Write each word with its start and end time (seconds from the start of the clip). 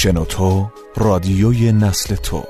شنوتو 0.00 0.70
رادیوی 0.96 1.72
نسل 1.72 2.14
تو. 2.14 2.44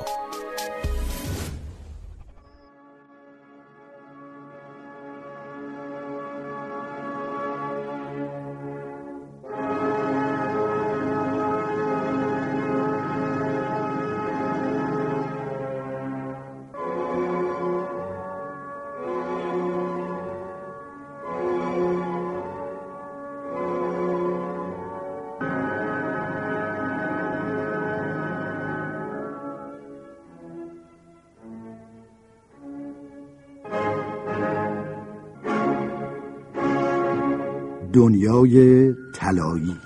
دنیای 38.38 38.94
طلایی. 39.14 39.76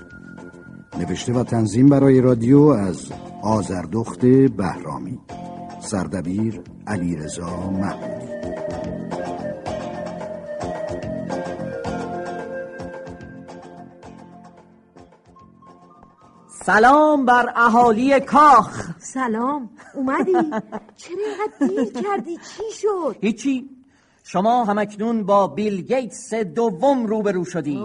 نوشته 0.99 1.33
و 1.33 1.45
تنظیم 1.45 1.89
برای 1.89 2.21
رادیو 2.21 2.61
از 2.61 3.13
آزردخت 3.43 4.27
بهرامی. 4.27 5.21
سردبیر 5.81 6.61
علیرضا 6.87 7.71
محمودی. 7.71 8.33
سلام 16.65 17.27
بر 17.27 17.53
اهالی 17.57 18.21
کاخ. 18.21 18.91
سلام. 18.99 19.71
اومدی؟ 19.95 20.33
چرا 20.97 21.17
اینقدر 21.27 21.67
دیر 21.69 22.03
کردی؟ 22.03 22.37
چی 22.37 22.63
شد؟ 22.81 23.17
هیچی. 23.21 23.82
شما 24.23 24.65
همکنون 24.65 25.25
با 25.25 25.49
بیل 25.49 25.83
گیتس 25.83 26.35
دوم 26.35 27.07
روبرو 27.07 27.45
شدید. 27.45 27.83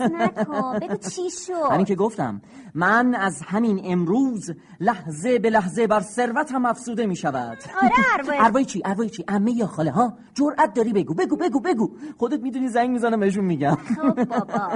نکن 0.00 0.78
بگو 0.78 0.96
چی 0.96 1.30
شد؟ 1.30 1.72
همین 1.72 1.86
که 1.86 1.94
گفتم 1.94 2.42
من 2.74 3.14
از 3.14 3.42
همین 3.46 3.80
امروز 3.84 4.50
لحظه 4.80 5.38
به 5.38 5.50
لحظه 5.50 5.86
بر 5.86 6.00
ثروتم 6.00 6.64
افسوده 6.64 7.06
می 7.06 7.16
شود 7.16 7.58
آره 7.82 7.92
اربای 8.14 8.38
اروای 8.38 8.64
چی؟ 8.64 8.82
اروای 8.84 9.10
چی؟ 9.10 9.24
امه 9.28 9.52
یا 9.52 9.66
خاله 9.66 9.90
ها؟ 9.90 10.12
جرأت 10.34 10.74
داری 10.74 10.92
بگو. 10.92 11.14
بگو 11.14 11.36
بگو 11.36 11.60
بگو. 11.60 11.90
خودت 12.18 12.40
می‌دونی 12.40 12.68
زنگ 12.68 12.90
می‌زنم 12.90 13.20
بهشون 13.20 13.44
میگم. 13.44 13.74
خب 13.74 14.24
بابا. 14.24 14.68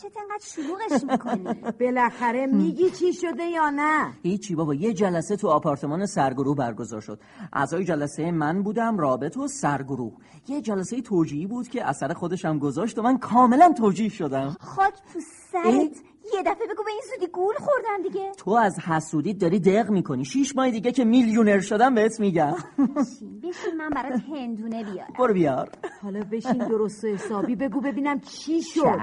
چه 0.00 0.08
انقدر 0.20 0.44
شلوغش 0.44 1.04
می‌کنی؟ 1.10 1.60
بالاخره 1.80 2.46
میگی 2.46 2.90
چی 2.90 3.12
شده 3.12 3.44
یا 3.44 3.70
نه؟ 3.70 4.12
هیچی 4.22 4.54
بابا. 4.54 4.74
یه 4.74 4.92
جلسه 4.92 5.36
تو 5.36 5.48
آپارتمان 5.48 6.06
سرگروه 6.06 6.56
برگزار 6.56 7.00
شد. 7.00 7.20
اعضای 7.52 7.84
جلسه 7.84 8.30
من 8.30 8.62
بودم 8.62 8.98
رابط 8.98 9.36
و 9.36 9.48
سرگروه. 9.48 10.12
یه 10.48 10.60
جلسه 10.60 11.02
توجیهی 11.02 11.46
بود 11.46 11.68
که 11.68 11.88
اثر 11.88 12.12
خودشم 12.12 12.58
گذاشت 12.58 12.98
و 12.98 13.02
من 13.02 13.18
کاملا 13.18 13.72
توجیه 13.78 14.08
شدم. 14.08 14.51
خاک 14.60 14.94
تو 15.12 15.20
سرت. 15.52 15.96
یه 16.34 16.42
دفعه 16.46 16.66
بگو 16.66 16.84
به 16.84 16.90
این 16.90 17.02
زودی 17.14 17.32
گول 17.32 17.54
خوردن 17.54 18.02
دیگه. 18.02 18.32
تو 18.38 18.50
از 18.50 18.78
حسودی 18.78 19.34
داری 19.34 19.60
دق 19.60 19.90
می‌کنی. 19.90 20.24
شیش 20.24 20.56
ماه 20.56 20.70
دیگه 20.70 20.92
که 20.92 21.04
میلیونر 21.04 21.60
شدم 21.60 21.94
بهت 21.94 22.20
میگم. 22.20 22.54
بشین 22.78 23.40
بشین 23.40 23.76
من 23.78 23.90
برات 23.90 24.20
هندونه 24.20 24.84
بیارم. 24.84 25.12
برو 25.18 25.34
بیار. 25.34 25.70
حالا 26.02 26.20
بشین 26.32 26.68
درست 26.68 27.04
و 27.04 27.08
حسابی. 27.08 27.56
بگو 27.56 27.80
ببینم 27.80 28.20
چی 28.20 28.62
شد. 28.62 28.98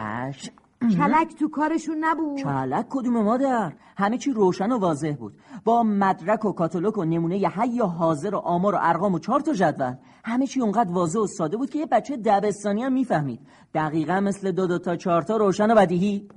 کلک 0.82 1.36
تو 1.40 1.50
کارشون 1.50 1.98
نبود؟ 2.00 2.40
کلک 2.40 2.86
کدوم 2.90 3.24
مادر؟ 3.24 3.74
همه 3.98 4.18
چی 4.18 4.32
روشن 4.32 4.72
و 4.72 4.80
واضح 4.80 5.16
بود. 5.20 5.34
با 5.64 5.84
مدرک 5.84 6.46
و 6.46 6.52
کاتالوگ 6.52 6.98
و 6.98 7.06
نمونه 7.06 7.38
یه 7.38 7.50
حی 7.50 7.82
و 7.82 7.86
حاضر 7.86 8.36
و 8.36 8.38
آمار 8.38 8.76
و 8.76 8.78
ارقام 8.82 9.14
و 9.14 9.20
چهار 9.20 9.40
تا 9.40 9.54
جدول. 9.54 9.94
همه 10.26 10.48
چی 10.48 10.62
اونقدر 10.62 10.92
واضح 10.92 11.20
و 11.20 11.28
ساده 11.28 11.58
بود 11.58 11.70
که 11.70 11.80
یه 11.80 11.86
بچه 11.86 12.18
دبستانی 12.18 12.84
هم 12.84 12.94
می‌فهمید. 12.94 13.40
دقیقا 13.74 14.20
مثل 14.20 14.52
دو 14.52 14.68
دو 14.68 14.80
تا 14.80 14.96
چهار 14.96 15.22
تا 15.22 15.38
روشن 15.38 15.72
و 15.72 15.76
بدیهی. 15.76 16.28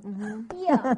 بیا. 0.49 0.97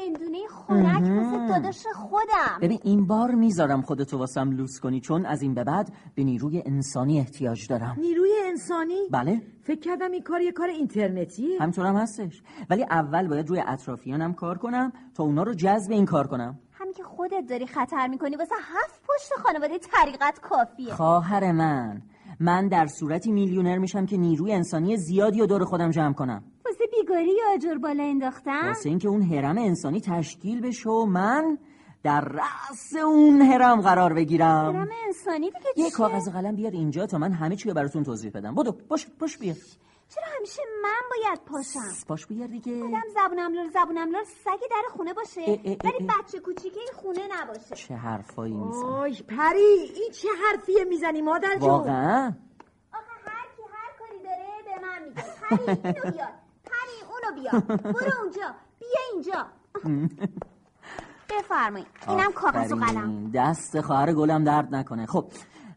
هندونه 0.00 0.38
خورک 0.48 1.02
واسه 1.02 1.48
داداش 1.48 1.86
خودم. 1.94 2.58
ببین 2.62 2.78
این 2.84 3.06
بار 3.06 3.30
می‌ذارم 3.30 3.82
خودتو 3.82 4.18
واسم 4.18 4.50
لوس 4.50 4.80
کنی 4.80 5.00
چون 5.00 5.26
از 5.26 5.42
این 5.42 5.54
به 5.54 5.64
بعد 5.64 5.92
به 6.14 6.24
نیروی 6.24 6.62
انسانی 6.66 7.18
احتیاج 7.18 7.68
دارم. 7.68 7.96
نیروی 8.00 8.30
انسانی؟ 8.44 9.08
بله. 9.10 9.42
فکر 9.62 9.80
کردم 9.80 10.10
این 10.10 10.22
کار 10.22 10.40
یه 10.40 10.52
کار 10.52 10.68
اینترنتیه. 10.68 11.60
همینطورم 11.60 11.96
هستش. 11.96 12.42
ولی 12.70 12.82
اول 12.82 13.28
باید 13.28 13.48
روی 13.48 13.62
اطرافیانم 13.66 14.34
کار 14.34 14.58
کنم 14.58 14.92
تا 15.14 15.24
اونا 15.24 15.42
رو 15.42 15.54
جذب 15.54 15.92
این 15.92 16.04
کار 16.04 16.26
کنم. 16.26 16.58
همین 16.72 16.94
که 16.94 17.02
خودت 17.02 17.46
داری 17.48 17.66
خطر 17.66 18.08
می‌کنی 18.08 18.36
واسه 18.36 18.54
هفت 18.54 19.02
پشت 19.08 19.32
خانواده 19.42 19.78
طریقت 19.78 20.40
کافیه. 20.40 20.94
خواهر 20.94 21.52
من 21.52 22.02
من 22.40 22.68
در 22.68 22.86
صورتی 22.86 23.32
میلیونر 23.32 23.78
میشم 23.78 24.06
که 24.06 24.16
نیروی 24.16 24.52
انسانی 24.52 24.96
زیادی 24.96 25.40
و 25.40 25.46
دور 25.46 25.64
خودم 25.64 25.90
جمع 25.90 26.12
کنم. 26.12 26.44
یا 27.22 27.54
اجور 27.54 27.78
بالا 27.78 28.02
انداختن 28.02 28.68
واسه 28.68 28.88
اینکه 28.88 29.08
اون 29.08 29.22
هرم 29.22 29.58
انسانی 29.58 30.00
تشکیل 30.00 30.60
بشه 30.60 30.90
و 30.90 31.06
من 31.06 31.58
در 32.02 32.20
رأس 32.20 32.94
اون 33.04 33.42
هرم 33.42 33.80
قرار 33.80 34.14
بگیرم. 34.14 34.76
هرم 34.76 34.88
انسانی 35.06 35.50
دیگه 35.50 35.66
یه 35.76 35.84
چیه؟ 35.84 35.90
کاغذ 35.90 36.28
قلم 36.28 36.56
بیار 36.56 36.72
اینجا 36.72 37.06
تا 37.06 37.18
من 37.18 37.32
همه 37.32 37.56
چی 37.56 37.68
رو 37.68 37.74
براتون 37.74 38.04
توضیح 38.04 38.30
بدم. 38.30 38.54
بدو 38.54 38.72
باش 38.88 39.06
باش 39.20 39.38
بیار. 39.38 39.56
چرا 40.08 40.24
همیشه 40.36 40.62
من 40.82 40.90
باید 41.10 41.40
پاشم؟ 41.44 42.06
باش 42.08 42.26
بیار 42.26 42.48
دیگه. 42.48 42.84
آدم 42.84 43.02
زبونم 43.14 43.52
لول 43.54 43.70
زبونم 43.70 44.10
لول 44.10 44.24
سگ 44.24 44.60
در 44.70 44.82
خونه 44.96 45.12
باشه. 45.12 45.40
ولی. 45.40 46.08
بچه 46.08 46.38
کوچیکه 46.40 46.80
این 46.80 46.92
خونه 46.94 47.20
نباشه. 47.40 47.74
چه 47.74 47.94
حرفایی 47.94 48.54
میزن 48.54 48.84
آی 48.84 49.12
پری 49.28 49.92
این 49.94 50.10
چه 50.12 50.28
حرفیه 50.46 50.84
می‌زنی 50.84 51.22
مادر 51.22 51.56
جون؟ 51.60 51.68
واقعا؟ 51.68 52.32
آخه 52.92 53.30
هر 53.30 53.46
کی 53.56 53.62
هر 53.72 53.90
کاری 53.98 54.18
داره 54.24 54.46
به 54.64 54.86
من 54.86 55.08
میگه. 55.08 55.22
پری 55.40 55.92
اینو 55.92 56.12
بیار. 56.12 56.43
بیار 57.34 57.60
برو 57.60 58.12
اونجا 58.22 58.54
بیا 58.78 59.00
اینجا 59.12 59.46
بفرمایید 61.30 61.86
اینم 62.08 62.32
کاغذ 62.32 62.72
و 62.72 62.76
قلم. 62.76 63.30
دست 63.34 63.80
خواهر 63.80 64.12
گلم 64.12 64.44
درد 64.44 64.74
نکنه 64.74 65.06
خب 65.06 65.24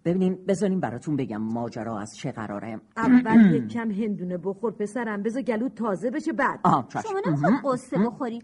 ببینیم 0.05 0.37
بذارین 0.47 0.79
براتون 0.79 1.15
بگم 1.15 1.37
ماجرا 1.41 1.99
از 1.99 2.15
چه 2.17 2.31
قراره. 2.31 2.79
اول 2.97 3.55
یک 3.55 3.67
کم 3.67 3.91
هندونه 3.91 4.37
بخور 4.37 4.71
پسرم 4.71 5.23
بذار 5.23 5.41
گلو 5.41 5.69
تازه 5.69 6.11
بشه 6.11 6.33
بعد. 6.33 6.59
شما 6.89 7.21
نمی‌خواد 7.25 7.53
قصه 7.73 7.97
بخورید 7.97 8.43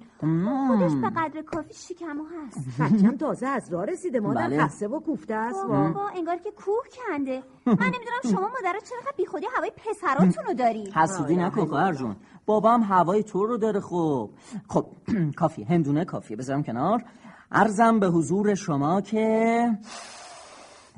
خودش 0.68 0.92
به 1.02 1.10
قدر 1.10 1.42
کافی 1.42 1.74
شکمو 1.74 2.24
هست. 2.24 2.82
بچم 2.82 3.18
تازه 3.18 3.48
از 3.48 3.74
راه 3.74 3.86
رسیده 3.86 4.20
مادر 4.20 4.48
بله. 4.48 4.64
خسته 4.64 4.88
و 4.88 5.00
کوفته 5.00 5.36
است. 5.36 5.68
بابا 5.68 6.10
انگار 6.18 6.38
که 6.38 6.52
کوه 6.52 6.84
کنده. 7.10 7.44
من 7.66 7.74
نمی‌دونم 7.74 8.22
شما 8.24 8.48
مادرها 8.48 8.80
چرا 8.80 9.12
بی 9.18 9.26
خودی 9.26 9.46
هوای 9.58 9.72
پسراتون 9.78 10.44
رو 10.48 10.54
دارید 10.54 10.94
حسودی 10.94 11.36
نکن 11.36 11.66
خواهر 11.66 11.94
جون 11.94 12.16
بابا 12.46 12.72
هم 12.74 12.82
هوای 12.82 13.24
تو 13.24 13.46
رو 13.46 13.58
داره 13.58 13.80
خب 13.80 14.30
خب 14.68 14.86
کافی 15.40 15.64
هندونه 15.64 16.06
کافیه. 16.06 16.38
بذارم 16.38 16.64
کنار. 16.64 17.04
ارزم 17.52 18.00
به 18.00 18.08
حضور 18.08 18.56
شما 18.56 19.02
که 19.02 19.68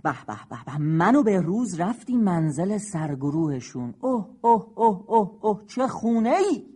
به 0.06 0.16
به 0.28 0.38
به 0.50 0.58
به. 0.66 0.78
منو 0.78 1.24
به 1.24 1.42
روز 1.42 1.80
رفتیم 1.80 2.20
منزل 2.20 2.78
سرگروهشون. 2.78 3.94
اوه 4.02 4.28
اوه 4.42 4.68
اوه 4.76 5.04
اوه 5.08 5.32
اوه 5.42 5.62
چه 5.68 5.88
خونه 5.88 6.30
ای 6.30 6.75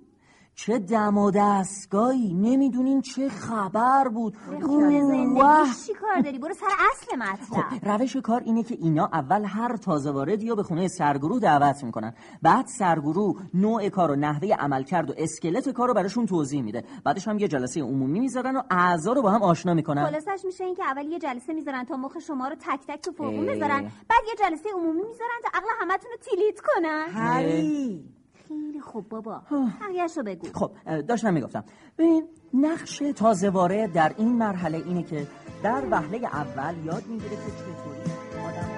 چه 0.65 0.79
دم 0.79 1.17
و 1.17 1.31
دستگاهی؟ 1.31 2.33
نمی‌دونین 2.33 3.01
چه 3.01 3.29
خبر 3.29 4.07
بود. 4.07 4.37
زندگیش 4.59 5.87
چی 5.87 5.93
کار 5.93 6.21
داری؟ 6.23 6.39
برو 6.39 6.53
سر 6.53 6.65
اصل 6.65 7.15
مطلب. 7.17 7.63
خب 7.63 7.89
روش 7.89 8.17
کار 8.17 8.41
اینه 8.45 8.63
که 8.63 8.77
اینا 8.79 9.09
اول 9.13 9.45
هر 9.45 9.77
تازه 9.77 10.11
واردی 10.11 10.49
رو 10.49 10.55
به 10.55 10.63
خونه 10.63 10.87
سرگروه 10.87 11.39
دعوت 11.39 11.83
می‌کنن. 11.83 12.13
بعد 12.41 12.65
سرگروه 12.67 13.41
نوع 13.53 13.89
کار 13.89 14.11
و 14.11 14.15
نحوه 14.15 14.53
عملکرد 14.53 15.09
و 15.09 15.13
اسکلت 15.17 15.69
کار 15.69 15.87
رو 15.87 15.93
براشون 15.93 16.25
توضیح 16.25 16.61
میده. 16.61 16.83
بعدش 17.03 17.27
هم 17.27 17.39
یه 17.39 17.47
جلسه 17.47 17.81
عمومی 17.81 18.19
می‌ذارن 18.19 18.55
و 18.55 18.61
اعضا 18.71 19.13
رو 19.13 19.21
با 19.21 19.31
هم 19.31 19.43
آشنا 19.43 19.73
می‌کنن. 19.73 20.05
خلاصش 20.05 20.45
میشه 20.45 20.63
این 20.63 20.75
که 20.75 20.83
اول 20.83 21.05
یه 21.05 21.19
جلسه 21.19 21.53
می‌ذارن 21.53 21.83
تا 21.83 21.97
مخ 21.97 22.17
شما 22.27 22.47
رو 22.47 22.55
تک 22.55 22.79
تک 22.87 23.01
تو 23.01 23.11
فرقون. 23.11 23.45
بذارن 23.45 23.81
بعد 23.81 24.21
یه 24.27 24.35
جلسه 24.39 24.69
عمومی 24.73 25.01
می‌ذارن 25.01 25.39
تا 25.43 25.49
عقل 25.53 25.67
همتون 25.81 26.11
رو 26.11 26.17
تیلیت 26.21 26.59
کنن. 26.59 28.18
خیلی 28.49 28.81
خوب 28.81 29.09
بابا. 29.09 29.41
بقیه‌ش 29.81 30.17
رو 30.17 30.23
بگو. 30.23 30.47
خب 30.53 30.71
داشتم 31.01 31.33
می‌گفتم. 31.33 31.63
ببین 31.97 32.27
نقش 32.53 33.03
تازه 33.15 33.49
وارد 33.49 33.93
در 33.93 34.13
این 34.17 34.37
مرحله 34.37 34.77
اینه 34.77 35.03
که 35.03 35.27
در 35.63 35.83
وهله 35.91 36.17
اول 36.17 36.75
یاد 36.85 37.05
می‌گیره 37.07 37.35
که 37.35 37.51
چطوری 37.51 38.01
آدم 38.47 38.69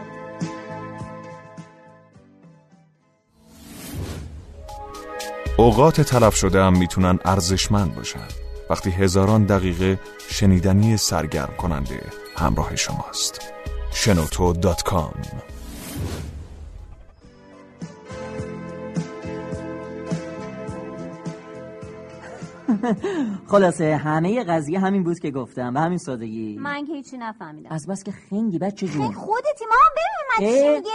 اوقات 5.58 6.02
تلف 6.02 6.36
شده 6.36 6.62
هم 6.64 6.78
می‌تونن 6.78 7.20
ارزشمند 7.26 7.96
باشن. 7.96 8.28
وقتی 8.70 8.90
هزاران 8.90 9.46
دقیقه 9.46 10.00
شنیدنی 10.30 10.98
سرگرم 10.98 11.54
کننده 11.58 12.04
همراه 12.38 12.76
شماست. 12.76 13.42
شنوتو 13.94 14.54
دات 14.54 14.84
کام. 14.84 15.14
خلاصه 23.52 23.96
همه 23.96 24.44
قضیه 24.44 24.80
همین 24.80 25.04
بود 25.04 25.20
که 25.20 25.32
گفتم 25.32 25.74
به 25.74 25.80
همین 25.80 25.98
سادگی. 25.98 26.58
من 26.60 26.86
که 26.86 26.94
هیچی 26.94 27.18
نفهمیدم. 27.18 27.72
از 27.72 27.88
بس 27.88 28.04
که 28.04 28.12
خنگی 28.12 28.60
بچه 28.60 28.88
جون. 28.88 29.12
خودتی 29.14 29.66
مامان 29.66 29.92
ببین 29.96 30.48
من 30.48 30.62
چی. 30.62 30.70
میگه؟ 30.78 30.92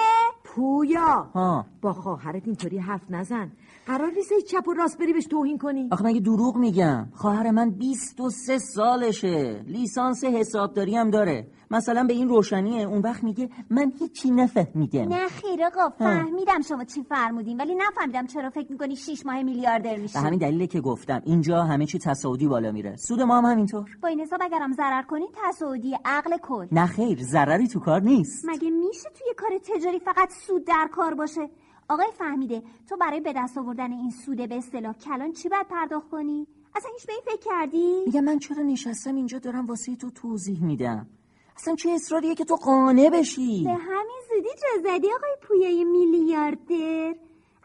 پویا. 0.56 1.30
ها. 1.34 1.66
با 1.82 1.92
خواهرت 1.92 2.42
اینطوری 2.46 2.78
حرف 2.78 3.10
نزن. 3.10 3.52
قرار 3.86 4.10
نیست 4.10 4.32
چپ 4.48 4.68
و 4.68 4.72
راست 4.72 4.98
بری 4.98 5.12
بهش 5.12 5.26
توهین 5.26 5.58
کنی. 5.58 5.88
آخه 5.92 6.04
مگه 6.04 6.20
دروغ 6.20 6.56
میگم؟ 6.56 7.08
خواهر 7.14 7.50
من 7.50 7.70
23 7.70 8.58
سالشه. 8.58 9.62
لیسانس 9.66 10.24
حسابداری 10.24 10.96
هم 10.96 11.10
داره. 11.10 11.46
مثلا 11.70 12.04
به 12.04 12.12
این 12.12 12.28
روشنیه. 12.28 12.86
اون 12.86 13.00
وقت 13.00 13.24
میگه 13.24 13.48
من 13.70 13.92
هیچی 13.98 14.30
نفهمیدم. 14.30 15.08
نه 15.08 15.28
خیر 15.28 15.64
آقا 15.64 15.88
فهمیدم 15.98 16.60
شما 16.68 16.84
چی 16.84 17.02
فرمودین 17.02 17.60
ولی 17.60 17.74
نفهمیدم 17.74 18.26
چرا 18.26 18.50
فکر 18.50 18.72
می‌کنی 18.72 18.96
شیش 18.96 19.26
ماه 19.26 19.42
میلیاردر 19.42 19.96
میشی. 19.96 20.14
به 20.14 20.20
همین 20.20 20.38
دلیله 20.38 20.66
که 20.66 20.80
گفتم 20.80 21.22
اینجا 21.24 21.62
همه 21.62 21.86
چی 21.86 21.98
تصاعدی 21.98 22.48
بالا 22.48 22.72
میره. 22.72 22.96
سود 22.96 23.20
ما 23.20 23.38
هم 23.38 23.44
همینطور. 23.44 23.96
با 24.02 24.08
این 24.08 24.20
حساب 24.20 24.40
اگرم 24.42 24.72
ضرر 24.72 25.02
کنی 25.02 25.26
تصاعدی 25.34 25.96
عقل 26.04 26.36
کل. 26.42 26.66
نه 26.72 26.86
خیر 26.86 27.22
ضرری 27.22 27.68
تو 27.68 27.80
کار 27.80 28.02
نیست. 28.02 28.44
مگه 28.48 28.70
میشه 28.70 29.10
توی 29.18 29.34
کار 29.36 29.50
تجاری 29.58 29.98
فقط 29.98 30.28
سود 30.46 30.64
در 30.64 30.88
کار 30.92 31.14
باشه. 31.14 31.50
آقای 31.88 32.06
فهمیده 32.18 32.62
تو 32.88 32.96
برای 32.96 33.20
به 33.20 33.32
دست 33.36 33.58
آوردن 33.58 33.92
این 33.92 34.10
سود 34.10 34.48
به 34.48 34.56
اصطلاح 34.56 34.92
کلان 34.92 35.32
چی 35.32 35.48
باید 35.48 35.68
پرداخت 35.68 36.10
کنی؟ 36.10 36.46
اصلا 36.74 36.90
هیچ 36.92 37.06
به 37.06 37.12
این 37.12 37.22
فکر 37.24 37.50
کردی؟ 37.50 38.02
میگم 38.06 38.24
من 38.24 38.38
چرا 38.38 38.62
نشستم 38.62 39.14
اینجا 39.14 39.38
دارم 39.38 39.66
واسه 39.66 39.96
تو 39.96 40.10
توضیح 40.10 40.64
میدم. 40.64 41.06
اصلا 41.56 41.74
چه 41.74 41.90
اصراریه 41.90 42.34
که 42.34 42.44
تو 42.44 42.56
قانع 42.56 43.10
بشی؟ 43.10 43.64
به 43.64 43.70
همین 43.74 44.20
زودی 44.28 44.48
چه 44.48 44.82
زدی 44.82 45.08
آقای 45.12 45.36
پویای 45.42 45.84
میلیاردر؟ 45.84 47.14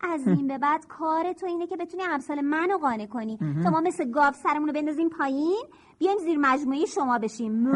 از 0.03 0.27
این 0.27 0.48
به 0.48 0.57
بعد 0.57 0.88
کار 0.88 1.33
تو 1.33 1.45
اینه 1.45 1.68
که 1.68 1.77
بتونی 1.77 2.03
امثال 2.03 2.42
منو 2.42 2.77
قانع 2.77 3.06
کنی. 3.06 3.38
تا 3.63 3.69
ما 3.69 3.81
مثل 3.81 4.12
گاو 4.12 4.33
سرمون 4.44 4.68
رو 4.68 4.74
بندازیم 4.74 5.09
پایین 5.09 5.63
بیایم 6.00 6.18
زیر 6.18 6.38
مجموعه 6.38 6.86
شما 6.86 7.18
بشیم. 7.18 7.51
مو. 7.51 7.71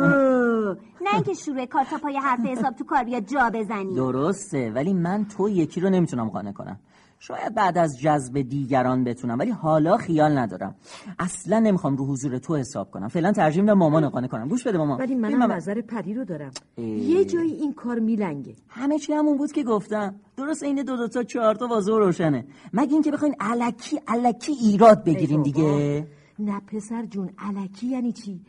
نه 1.01 1.13
اینکه 1.13 1.33
شروع 1.33 1.65
کار 1.65 1.83
تا 1.83 1.97
پای 1.97 2.17
حرف 2.17 2.39
حساب 2.39 2.75
تو 2.75 2.83
کار 2.83 3.03
بیاد 3.03 3.23
جا 3.25 3.49
بزنی 3.53 3.95
درسته 3.95 4.71
ولی 4.71 4.93
من 4.93 5.25
تو 5.25 5.49
یکی 5.49 5.81
رو 5.81 5.89
نمی‌تونم 5.89 6.29
قانع 6.29 6.51
کنم. 6.51 6.79
شاید 7.27 7.55
بعد 7.55 7.77
از 7.77 7.99
جذب 7.99 8.41
دیگران 8.41 9.03
بتونم 9.03 9.39
ولی 9.39 9.51
حالا 9.51 9.97
خیال 9.97 10.37
ندارم. 10.37 10.75
اصلا 11.19 11.59
نمی‌خوام 11.59 11.97
رو 11.97 12.05
حضور 12.05 12.37
تو 12.37 12.55
حساب 12.55 12.91
کنم. 12.91 13.07
فعلا 13.07 13.31
ترجیح 13.31 13.61
میدم 13.61 13.73
مامان 13.73 14.09
قانع 14.09 14.27
کنم. 14.27 14.47
گوش 14.47 14.67
بده 14.67 14.77
مامان. 14.77 14.99
ولی 14.99 15.15
منم. 15.15 15.51
نظر 15.51 15.81
پری 15.81 16.13
رو 16.13 16.25
دارم. 16.25 16.51
اه. 16.77 16.85
یه 16.85 17.25
جایی 17.25 17.51
این 17.51 17.73
کار 17.73 17.99
میلنگه. 17.99 18.55
همه 18.69 18.99
چی 18.99 19.13
همون 19.13 19.37
بود 19.37 19.51
که 19.51 19.63
گفتم. 19.63 20.15
درست 20.37 20.63
این 20.63 20.83
دو 20.83 20.97
دو 20.97 21.07
تا 21.07 21.23
چهار 21.23 21.55
تا 21.55 21.67
واضح 21.67 21.91
روشنه. 21.91 22.45
مگه 22.73 22.93
اینکه 22.93 23.11
بخواین 23.11 23.35
الکی 23.39 23.99
الکی 24.07 24.51
ایراد 24.51 25.03
بگیرین 25.03 25.43
بابا. 25.43 25.51
دیگه؟ 25.51 26.07
نه 26.39 26.61
پسر 26.67 27.05
جون 27.05 27.29
علکی 27.37 27.87
یعنی 27.87 28.11
چی؟ 28.11 28.41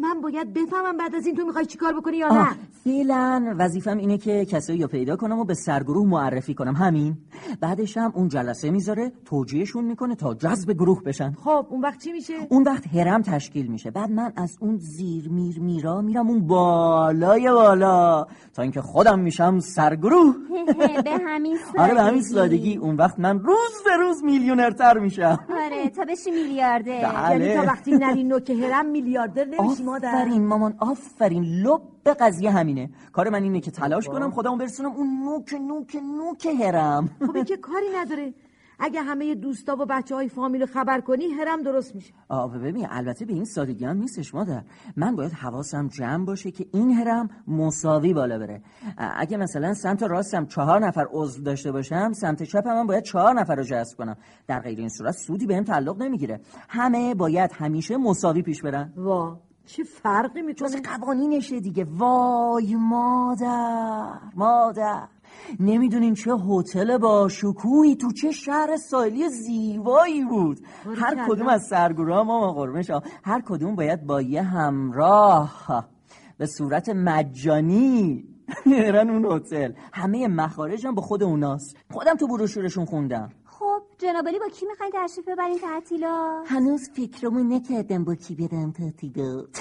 من 0.00 0.20
باید 0.20 0.52
بفهمم 0.52 0.96
بعد 0.96 1.14
از 1.14 1.26
این 1.26 1.36
تو 1.36 1.44
می‌خوای 1.44 1.66
چیکار 1.66 1.92
بکنی 1.92 2.16
یا 2.16 2.28
آه، 2.28 2.48
نه؟ 2.48 2.56
فعلا 2.84 3.54
وظیفم 3.58 3.96
اینه 3.96 4.18
که 4.18 4.44
کسایی 4.44 4.82
رو 4.82 4.88
پیدا 4.88 5.16
کنم 5.16 5.38
و 5.38 5.44
به 5.44 5.54
سرگروه 5.54 6.06
معرفی 6.06 6.54
کنم. 6.54 6.74
همین. 6.74 7.16
بعدش 7.60 7.96
هم 7.96 8.12
اون 8.14 8.28
جلسه 8.28 8.70
می‌ذاره 8.70 9.12
توجیهشون 9.24 9.84
می‌کنه 9.84 10.14
تا 10.14 10.34
جذب 10.34 10.72
گروه 10.72 11.02
بشن. 11.02 11.32
خب 11.32 11.66
اون 11.70 11.80
وقت 11.80 12.04
چی 12.04 12.12
میشه؟ 12.12 12.34
اون 12.48 12.62
وقت 12.62 12.86
هرم 12.86 13.22
تشکیل 13.22 13.66
میشه. 13.66 13.90
بعد 13.90 14.10
من 14.10 14.32
از 14.36 14.56
اون 14.60 14.76
زیر 14.76 15.28
میر 15.28 15.60
میرا 15.60 16.00
میرم 16.00 16.28
اون 16.28 16.46
بالای 16.46 17.50
بالا 17.50 18.26
تا 18.54 18.62
اینکه 18.62 18.80
خودم 18.80 19.18
میشم 19.18 19.58
سرگروه. 19.58 20.34
به 21.04 21.10
همین 21.10 21.56
سادگی 21.56 21.78
آره 21.78 21.94
به 21.94 22.02
همین 22.02 22.22
سادگی. 22.22 22.76
اون 22.76 22.96
وقت 22.96 23.18
من 23.18 23.38
روز 23.38 23.82
به 23.84 23.96
روز 23.96 24.24
میلیونرتر 24.24 24.98
میشم. 24.98 25.38
آره 25.64 25.90
تا 25.90 26.04
بشی 26.04 26.30
میلیارده 26.30 27.00
بله. 27.02 27.46
یعنی 27.46 27.60
تا 27.60 27.72
وقتی 27.72 27.92
نری 27.92 28.24
نوک 28.24 28.50
هرم 28.50 28.86
میلیاردر 28.86 29.44
نمیشی. 29.44 29.82
مادر. 29.84 30.14
آفرین 30.14 30.46
مامان 30.46 30.76
آفرین 30.78 31.44
لب 31.44 32.14
قضیه 32.20 32.50
همینه. 32.50 32.90
کار 33.12 33.28
من 33.28 33.42
اینه 33.42 33.60
که 33.60 33.70
تلاش 33.70 34.08
کنم 34.08 34.30
خودمو 34.30 34.56
برسونم. 34.56 34.92
اون 34.92 35.24
نوک 35.24 35.54
نوک 35.54 35.96
نوک 35.96 36.46
هرم. 36.46 37.10
خب 37.26 37.44
که 37.44 37.56
کاری 37.56 37.86
نداره. 37.96 38.34
اگه 38.78 39.00
همه 39.00 39.34
دوستا 39.34 39.76
و 39.76 39.86
بچه 39.88 40.14
های 40.14 40.28
فامیل 40.28 40.60
رو 40.60 40.66
خبر 40.66 41.00
کنی 41.00 41.28
هرم 41.28 41.62
درست 41.62 41.94
میشه. 41.94 42.14
آه 42.28 42.58
ببین 42.58 42.86
البته 42.90 43.24
به 43.24 43.32
این 43.32 43.44
سادگی 43.44 43.84
هم 43.84 43.96
نیستش 43.96 44.34
مادر. 44.34 44.62
من 44.96 45.16
باید 45.16 45.32
حواسم 45.32 45.88
جمع 45.88 46.24
باشه 46.24 46.50
که 46.50 46.66
این 46.72 46.90
هرم 46.90 47.28
مساوی 47.48 48.14
بالا 48.14 48.38
بره. 48.38 48.62
اگه 48.96 49.36
مثلا 49.36 49.74
سمت 49.74 50.02
راستم 50.02 50.46
چهار 50.46 50.86
نفر 50.86 51.06
عضو 51.12 51.42
داشته 51.42 51.72
باشم 51.72 52.12
سمت 52.12 52.42
چپم 52.42 52.70
هم 52.70 52.86
باید 52.86 53.04
چهار 53.04 53.34
نفر 53.34 53.54
رو 53.54 53.62
جذب 53.62 53.98
کنم. 53.98 54.16
در 54.46 54.60
غیر 54.60 54.78
این 54.78 54.88
صورت 54.88 55.14
سودی 55.14 55.46
بهم 55.46 55.64
تعلق 55.64 56.02
نمی‌گیره. 56.02 56.40
همه 56.68 57.14
باید 57.14 57.50
همیشه 57.54 57.96
مساوی 57.96 58.42
پیش 58.42 58.62
برن. 58.62 58.92
وا. 58.96 59.40
چه 59.66 59.82
فرقی 59.84 60.54
جز 60.54 60.74
می‌کنه 60.74 60.96
قوانینشه 60.98 61.60
دیگه. 61.60 61.86
وای 61.90 62.74
مادر 62.74 64.10
مادر. 64.36 65.08
نمی‌دونین 65.60 66.14
چه 66.14 66.32
هتل 66.34 66.98
با 66.98 67.28
شکوهی 67.28 67.96
تو 67.96 68.12
چه 68.12 68.30
شهر 68.30 68.76
ساحلی 68.76 69.28
زیبایی 69.28 70.24
بود. 70.24 70.60
هر. 70.96 71.26
کدوم 71.28 71.48
از 71.48 71.62
سرگروه 71.70 72.22
ما 72.22 72.52
قرمش. 72.52 72.90
هر 73.24 73.42
کدوم 73.46 73.76
باید 73.76 74.06
با 74.06 74.22
یه 74.22 74.42
همراه. 74.42 75.88
به 76.38 76.46
صورت 76.46 76.88
مجانی. 76.88 78.24
برن 78.66 79.10
اون 79.10 79.32
هتل. 79.32 79.72
همه 79.92 80.28
مخارج 80.28 80.86
هم 80.86 80.94
با 80.94 81.02
خود 81.02 81.22
اوناست. 81.22 81.76
خودم 81.90 82.14
تو 82.16 82.26
بروشورشون 82.26 82.84
خوندم. 82.84 83.28
جنابالی 84.04 84.38
با 84.38 84.48
کی 84.48 84.66
می‌خواین 84.66 84.92
تشریف 84.94 85.28
ببرین 85.28 85.58
تعطیلات؟ 85.58 86.52
هنوز 86.52 86.90
فکرمون 86.90 87.52
نکردم 87.52 88.04
با 88.04 88.14
کی 88.14 88.34
برم 88.34 88.72
تعطیلات. 88.72 89.60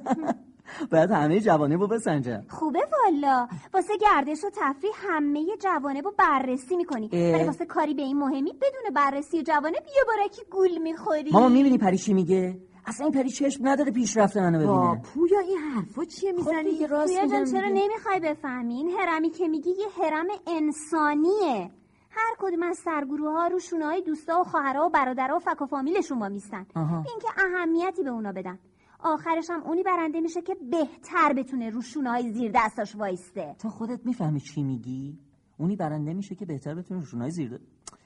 باید 0.92 1.10
همه 1.10 1.40
جوانه 1.40 1.76
رو 1.76 1.86
بسنجم. 1.88 2.44
خوبه 2.48 2.78
والا. 2.92 3.48
واسه 3.74 3.92
گردش 4.00 4.44
و 4.44 4.50
تفریح 4.50 4.92
همه 4.96 5.46
جوانه 5.60 6.00
رو 6.00 6.14
بررسی 6.18 6.76
می‌کنی. 6.76 7.08
ولی 7.12 7.44
واسه 7.44 7.64
کاری 7.66 7.94
به 7.94 8.02
این 8.02 8.16
مهمی 8.18 8.52
بدون 8.52 8.94
بررسی 8.94 9.42
جوانه 9.42 9.78
بیا 9.80 10.04
بارکی 10.06 10.42
گول 10.50 10.78
می‌خوری. 10.78 11.30
ماما 11.30 11.48
می‌بینی 11.48 11.78
پری 11.78 11.98
چی 11.98 12.14
میگه؟ 12.14 12.58
اصلا 12.86 13.06
این 13.06 13.14
پری 13.14 13.30
چشم 13.30 13.68
نداره 13.68 13.92
پیشرفت 13.92 14.36
منو 14.36 14.58
ببینه. 14.58 15.02
پویا 15.02 15.40
این 15.40 15.58
حرفا 15.58 16.04
چیه 16.04 16.32
خب 16.32 16.38
می‌زنی؟ 16.38 16.70
دیگه 16.70 16.86
راست 16.86 17.12
پویا 17.12 17.26
جان 17.26 17.44
چرا. 17.44 17.68
نمی‌خوای 17.68 18.20
بفهمی 18.20 18.74
این 18.74 18.90
هرمی 18.90 19.30
که 19.30 19.48
میگی 19.48 19.70
یه 19.70 19.86
هرم 20.02 20.26
انسانیه. 20.46 21.70
هر 22.16 22.34
کدوم 22.38 22.62
از 22.62 22.78
سرگروه 22.78 23.32
ها 23.32 23.46
رو 23.46 23.58
شونه 23.58 23.84
های 23.84 24.02
دوستا 24.02 24.40
و 24.40 24.44
خواهرها 24.44 24.86
و 24.86 24.90
برادرها 24.90 25.36
و 25.36 25.38
فک 25.38 25.62
و 25.62 25.66
فامیلشون 25.66 26.18
با 26.18 26.28
میستن. 26.28 26.66
اینکه 26.76 27.28
اهمیتی 27.38 28.02
به 28.02 28.10
اونا 28.10 28.32
بدن. 28.32 28.58
آخرش 29.00 29.50
هم 29.50 29.62
اونی 29.62 29.82
برنده 29.82 30.20
میشه 30.20 30.42
که 30.42 30.54
بهتر 30.70 31.32
بتونه 31.32 31.70
رو 31.70 31.82
شونه 31.82 32.10
های 32.10 32.32
زیر 32.32 32.52
دستاش 32.54 32.96
وایسته. 32.96 33.56
تو 33.58 33.68
خودت 33.68 34.06
می‌فهمی 34.06 34.40
چی 34.40 34.62
میگی؟ 34.62 35.18
اونی 35.58 35.76
برنده 35.76 36.14
میشه 36.14 36.34
که 36.34 36.46
بهتر 36.46 36.74
بتونه 36.74 37.00
روشونای 37.00 37.30
زیر 37.30 37.50
ده. 37.50 37.60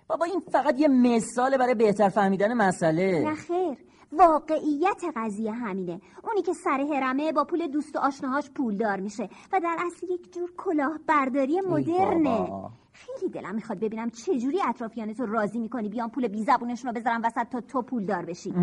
بابا 0.08 0.24
این 0.24 0.40
فقط 0.40 0.80
یه 0.80 0.88
مثاله 0.88 1.58
برای 1.58 1.74
بهتر 1.74 2.08
فهمیدن 2.08 2.54
مسئله. 2.54 3.24
نه 3.24 3.34
خیر. 3.34 3.78
واقعیت 4.12 5.02
قضیه 5.16 5.52
همینه. 5.52 6.00
اونی 6.24 6.42
که 6.42 6.52
سر 6.52 6.86
هرمه 6.92 7.32
با 7.32 7.44
پول 7.44 7.66
دوست 7.66 7.96
و 7.96 7.98
آشناهاش 7.98 8.50
پولدار 8.50 9.00
میشه 9.00 9.28
و 9.52 9.60
در 9.60 9.76
اصل 9.86 10.06
یک 10.10 10.32
جور 10.34 10.50
کلاه 10.56 10.98
برداری 11.06 11.60
مدرنه. 11.60 12.70
خیلی 12.92 13.32
دلم 13.32 13.54
می‌خواد 13.54 13.78
ببینم 13.78 14.10
چجوری 14.10 14.60
اطرافیان 14.68 15.14
تو 15.14 15.26
راضی 15.26 15.58
می‌کنی 15.58 15.88
بیان 15.88 16.10
پول 16.10 16.28
بی 16.28 16.44
زبونشون 16.44 16.94
رو 16.94 17.00
بذارن 17.00 17.20
وسط 17.24 17.48
تا 17.50 17.60
تو 17.60 17.82
پولدار 17.82 18.24
بشی. 18.24 18.54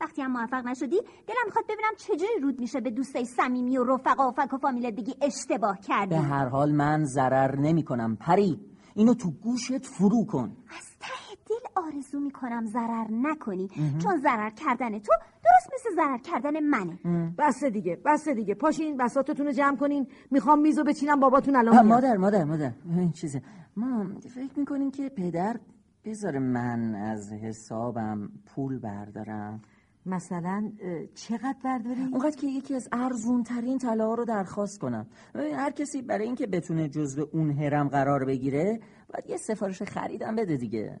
وقتی 0.00 0.22
هم 0.22 0.32
موفق 0.32 0.66
نشدی 0.66 1.00
دلم 1.00 1.44
می‌خواد 1.44 1.64
ببینم 1.64 1.94
چجوری 1.98 2.40
رود 2.42 2.60
میشه 2.60 2.80
به 2.80 2.90
دوستای 2.90 3.24
صمیمی 3.24 3.78
و 3.78 3.84
رفقا 3.84 4.28
و 4.28 4.32
فک 4.32 4.52
و 4.52 4.58
فامیلت 4.58 4.94
بگی 4.94 5.14
اشتباه 5.22 5.78
کردی. 5.78 6.14
به 6.14 6.20
هر 6.20 6.48
حال 6.48 6.72
من 6.72 7.04
ضرر 7.04 7.56
نمی‌کنم 7.56 8.16
پری. 8.16 8.60
اینو 8.94 9.14
تو 9.14 9.30
گوشت 9.30 9.86
فرو 9.86 10.24
کن. 10.24 10.56
از 10.78 10.96
آرزو 11.74 12.20
می‌کنم 12.20 12.66
ضرر 12.66 13.06
نکنی 13.10 13.68
چون 14.02 14.16
ضرر 14.16 14.50
کردن 14.50 14.98
تو 14.98 15.12
درست 15.44 15.70
مثل 15.74 15.96
ضرر 15.96 16.18
کردن 16.18 16.60
منه. 16.60 16.98
بس 17.38 17.64
دیگه 17.64 17.98
بس 18.04 18.28
دیگه. 18.28 18.54
پاشین 18.54 18.96
بساتتون 18.96 19.46
رو 19.46 19.52
جمع 19.52 19.76
کنین. 19.76 20.06
می‌خوام 20.30 20.60
میزو 20.60 20.84
بچینم 20.84 21.20
باباتون 21.20 21.56
الان. 21.56 21.86
مادر 21.86 22.16
مادر 22.16 22.44
مادر. 22.44 22.72
این 22.96 23.12
چیزه. 23.12 23.42
ما 23.76 24.06
فکر 24.34 24.58
می‌کنیم 24.58 24.90
که 24.90 25.08
پدر 25.08 25.60
بذاره 26.04 26.38
من 26.38 26.94
از 26.94 27.32
حسابم 27.32 28.28
پول 28.46 28.78
بردارم. 28.78 29.62
مثلا 30.06 30.72
چقدر 31.14 31.56
برداری؟ 31.64 32.08
اونقدر 32.12 32.36
که 32.36 32.46
یکی 32.46 32.74
از 32.74 32.88
ارزون 32.92 33.42
ترین 33.42 33.78
طلاها 33.78 34.14
رو 34.14 34.24
درخواست 34.24 34.80
کنم. 34.80 35.06
هر 35.34 35.70
کسی 35.70 36.02
برای 36.02 36.26
اینکه 36.26 36.46
بتونه 36.46 36.88
جزو 36.88 37.28
اون 37.32 37.50
هرم 37.50 37.88
قرار 37.88 38.24
بگیره 38.24 38.80
باید 39.12 39.30
یه 39.30 39.36
سفارش 39.36 39.82
خریدم 39.82 40.36
بده 40.36 40.56
دیگه. 40.56 41.00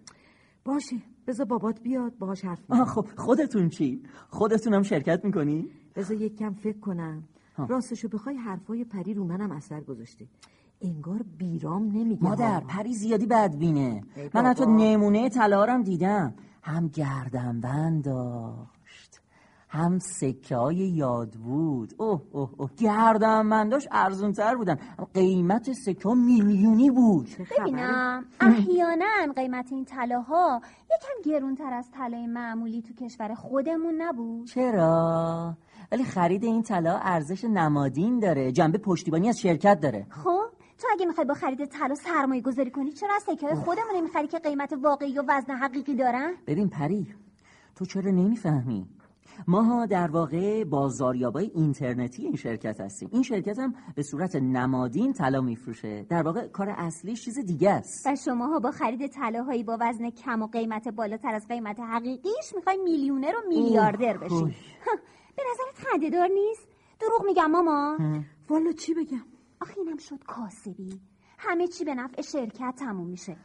باشه 0.64 0.96
بذار 1.26 1.46
بابات 1.46 1.80
بیاد 1.80 2.18
باهاش 2.18 2.44
حرف 2.44 2.72
خب 2.84 3.06
خودتون 3.16 3.68
چی؟ 3.68 4.02
خودتون 4.28 4.74
هم 4.74 4.82
شرکت 4.82 5.24
می‌کنی؟ 5.24 5.68
بذار 5.96 6.16
یک 6.20 6.36
کم 6.38 6.54
فکر 6.54 6.78
کنم. 6.78 7.22
ها. 7.56 7.66
راستشو 7.66 8.08
بخوای 8.08 8.36
حرفای 8.36 8.84
پری 8.84 9.14
رو 9.14 9.24
منم 9.24 9.50
اثر 9.50 9.80
گذاشته. 9.80 10.26
انگار 10.82 11.22
بیرام 11.38 11.82
نمیگه 11.82 12.22
مادر 12.22 12.60
ها. 12.60 12.66
پری 12.68 12.94
زیادی 12.94 13.26
بدبینه. 13.26 14.02
من 14.34 14.46
حتی. 14.46 14.66
نمونه 14.66 15.30
هم 15.68 15.82
دیدم. 15.82 16.34
هم 16.62 16.88
گردنبند 16.88 18.04
داشت 18.04 18.83
هم 19.74 19.98
سکه 19.98 20.56
های 20.56 20.76
یاد 20.76 21.30
بود. 21.30 21.94
اوه 21.98 22.22
اوه 22.32 22.50
اوه. 22.56 22.70
گردنبنداش 22.76 23.88
ارزون 23.92 24.32
تر 24.32 24.56
بودن. 24.56 24.78
قیمت 25.14 25.72
سکه 25.72 26.08
میلیونی 26.08 26.90
بود. 26.90 27.28
ببینم. 27.58 28.24
احیانا 28.40 29.32
قیمت 29.36 29.72
این 29.72 29.84
طلاها 29.84 30.60
یکم 30.84 31.30
گرونتر 31.30 31.72
از 31.72 31.90
طلای 31.90 32.26
معمولی 32.26 32.82
تو 32.82 33.04
کشور 33.04 33.34
خودمون 33.34 33.94
نبود. 34.02 34.46
چرا؟ 34.46 35.56
ولی 35.92 36.04
خرید 36.04 36.44
این 36.44 36.62
طلا 36.62 36.98
ارزش 37.02 37.44
نمادین 37.44 38.18
داره. 38.18 38.52
جنبه 38.52 38.78
پشتیبانی 38.78 39.28
از 39.28 39.40
شرکت 39.40 39.80
داره. 39.80 40.06
خب 40.10 40.40
تو 40.78 40.88
اگه 40.92 41.06
می‌خوای 41.06 41.26
با 41.26 41.34
خرید 41.34 41.64
طلا 41.64 41.94
سرمایه 41.94 42.42
گذاری 42.42 42.70
کنی 42.70 42.92
چرا 42.92 43.14
از 43.16 43.22
سکه 43.22 43.46
های 43.46 43.54
خودمون 43.54 43.96
نمی‌خری 43.96 44.26
که 44.26 44.38
قیمت 44.38 44.72
واقعی 44.82 45.18
و 45.18 45.24
وزن 45.28 45.54
حقیقی 45.56 45.94
دارن؟ 45.94 46.32
ببین 46.46 46.68
پری 46.68 47.06
تو 47.76 47.84
چرا 47.84 48.10
نمی‌فهمی؟ 48.10 48.86
ماها 49.46 49.86
در 49.86 50.10
واقع 50.10 50.64
بازاریابای 50.64 51.50
اینترنتی 51.54 52.22
این 52.22 52.36
شرکت 52.36 52.80
هستیم. 52.80 53.08
این 53.12 53.22
شرکت 53.22 53.58
هم 53.58 53.74
به 53.94 54.02
صورت 54.02 54.36
نمادین 54.36 55.12
طلا 55.12 55.40
میفروشه. 55.40 56.02
در 56.02 56.22
واقع 56.22 56.48
کار 56.48 56.68
اصلی 56.68 57.16
چیز 57.16 57.38
دیگه 57.38 57.70
است. 57.70 58.06
و 58.06 58.16
شماها 58.16 58.58
با 58.58 58.70
خرید 58.70 59.06
طلاهایی 59.06 59.62
با 59.62 59.78
وزن 59.80 60.10
کم 60.10 60.42
و 60.42 60.46
قیمت 60.46 60.88
بالاتر 60.88 61.34
از 61.34 61.48
قیمت 61.48 61.80
حقیقیش 61.80 62.54
می‌خوای 62.56 62.76
میلیونر 62.76 63.32
و 63.36 63.48
میلیاردر 63.48 64.16
بشی. 64.16 64.44
به 65.36 65.42
نظرت 65.52 65.86
خنده‌دار 65.86 66.28
نیست؟ 66.28 66.68
دروغ 67.00 67.24
میگم 67.24 67.50
ماما. 67.50 67.98
والا 68.48 68.72
چی 68.72 68.94
بگم؟ 68.94 69.24
آخه 69.60 69.74
اینم 69.78 69.96
شد 69.96 70.24
کاسبی. 70.26 71.00
همه 71.38 71.66
چی 71.66 71.84
به 71.84 71.94
نفع 71.94 72.22
شرکت 72.22 72.74
تموم 72.78 73.06
میشه. 73.06 73.36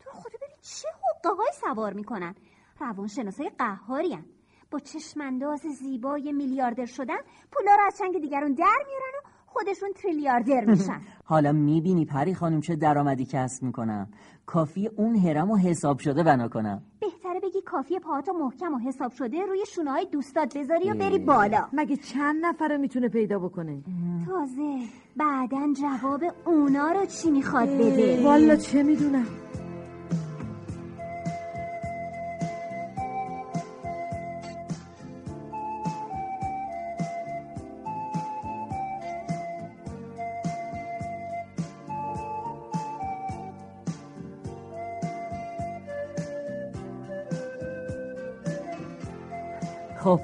تو 0.00 0.10
خدا 0.10 0.38
ببین 0.42 0.56
چه 0.60 0.88
حقوقای 1.24 1.50
سوار 1.60 1.92
می‌کنن. 1.92 2.34
روانشناسای 2.80 3.50
قهاری 3.58 4.12
هن. 4.12 4.24
با 4.70 4.78
چشمانداز 4.78 5.60
زیبای 5.60 6.32
میلیاردر 6.32 6.86
شدن 6.86 7.18
پولا 7.52 7.74
رو 7.74 7.80
از 7.86 7.98
چنگ 7.98 8.20
دیگرون 8.20 8.52
در 8.52 8.84
میارن 8.86 9.14
و 9.24 9.28
خودشون 9.46 9.92
تریلیاردر 9.92 10.64
میشن. 10.64 11.00
حالا 11.24 11.52
می‌بینی 11.52 12.04
پری 12.04 12.34
خانم 12.34 12.60
چه 12.60 12.76
درآمدی 12.76 13.24
کسب 13.24 13.62
می‌کنم 13.62 14.08
کافی 14.46 14.88
اون 14.96 15.16
هرم 15.16 15.50
و 15.50 15.56
حساب 15.56 15.98
شده 15.98 16.22
بنا 16.22 16.48
کنم 16.48 16.82
بهتره 17.00 17.40
بگی 17.40 17.62
کافی 17.62 17.98
پاهاتو 17.98 18.32
محکم 18.32 18.74
و 18.74 18.78
حساب 18.78 19.12
شده 19.12 19.46
روی 19.46 19.66
شونه 19.66 19.90
های 19.90 20.06
دوستات 20.12 20.56
بذاری 20.58 20.90
و 20.90 20.94
بری 20.94 21.18
بالا. 21.18 21.68
مگه 21.72 21.96
چند 21.96 22.46
نفر 22.46 22.68
رو 22.68 22.78
می‌تونه 22.78 23.08
پیدا 23.08 23.38
بکنه؟ 23.38 23.82
تازه 24.26 24.78
بعدا 25.16 25.72
جواب 25.80 26.20
اونا 26.46 26.92
رو 26.92 27.06
چی 27.06 27.30
می‌خواد 27.30 27.68
بده؟ 27.68 28.24
والا 28.24 28.56
چه 28.56 28.82
می‌دونم؟ 28.82 29.26
خب 50.00 50.20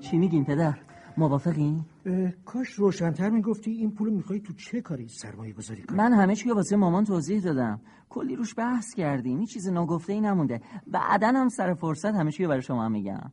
چی 0.00 0.18
میگین 0.18 0.44
پدر؟ 0.44 0.78
موافقین 1.16 1.84
اه، 2.06 2.30
کاش 2.44 2.68
روشنتر 2.68 3.30
می‌گفتی 3.30 3.70
این 3.70 3.90
پول 3.90 4.10
می‌خوای 4.10 4.40
تو 4.40 4.52
چه 4.52 4.80
کاری 4.80 5.08
سرمایه 5.08 5.52
گذاری 5.52 5.82
کنی؟ 5.82 5.96
من 5.96 6.12
همه 6.12 6.34
چی 6.36 6.50
واسه 6.50 6.76
مامان 6.76 7.04
توضیح 7.04 7.40
دادم. 7.40 7.80
کلی 8.08 8.36
روش 8.36 8.54
بحث 8.58 8.94
کردیم. 8.94 9.38
این 9.38 9.46
چیز 9.46 9.68
ناگفته 9.68 10.12
ای 10.12 10.20
نمونده. 10.20 10.60
بعدا 10.86 11.28
هم 11.28 11.48
سر 11.48 11.74
فرصت 11.74 12.14
همه 12.14 12.32
چی 12.32 12.46
برای 12.46 12.62
شما 12.62 12.88
میگم. 12.88 13.32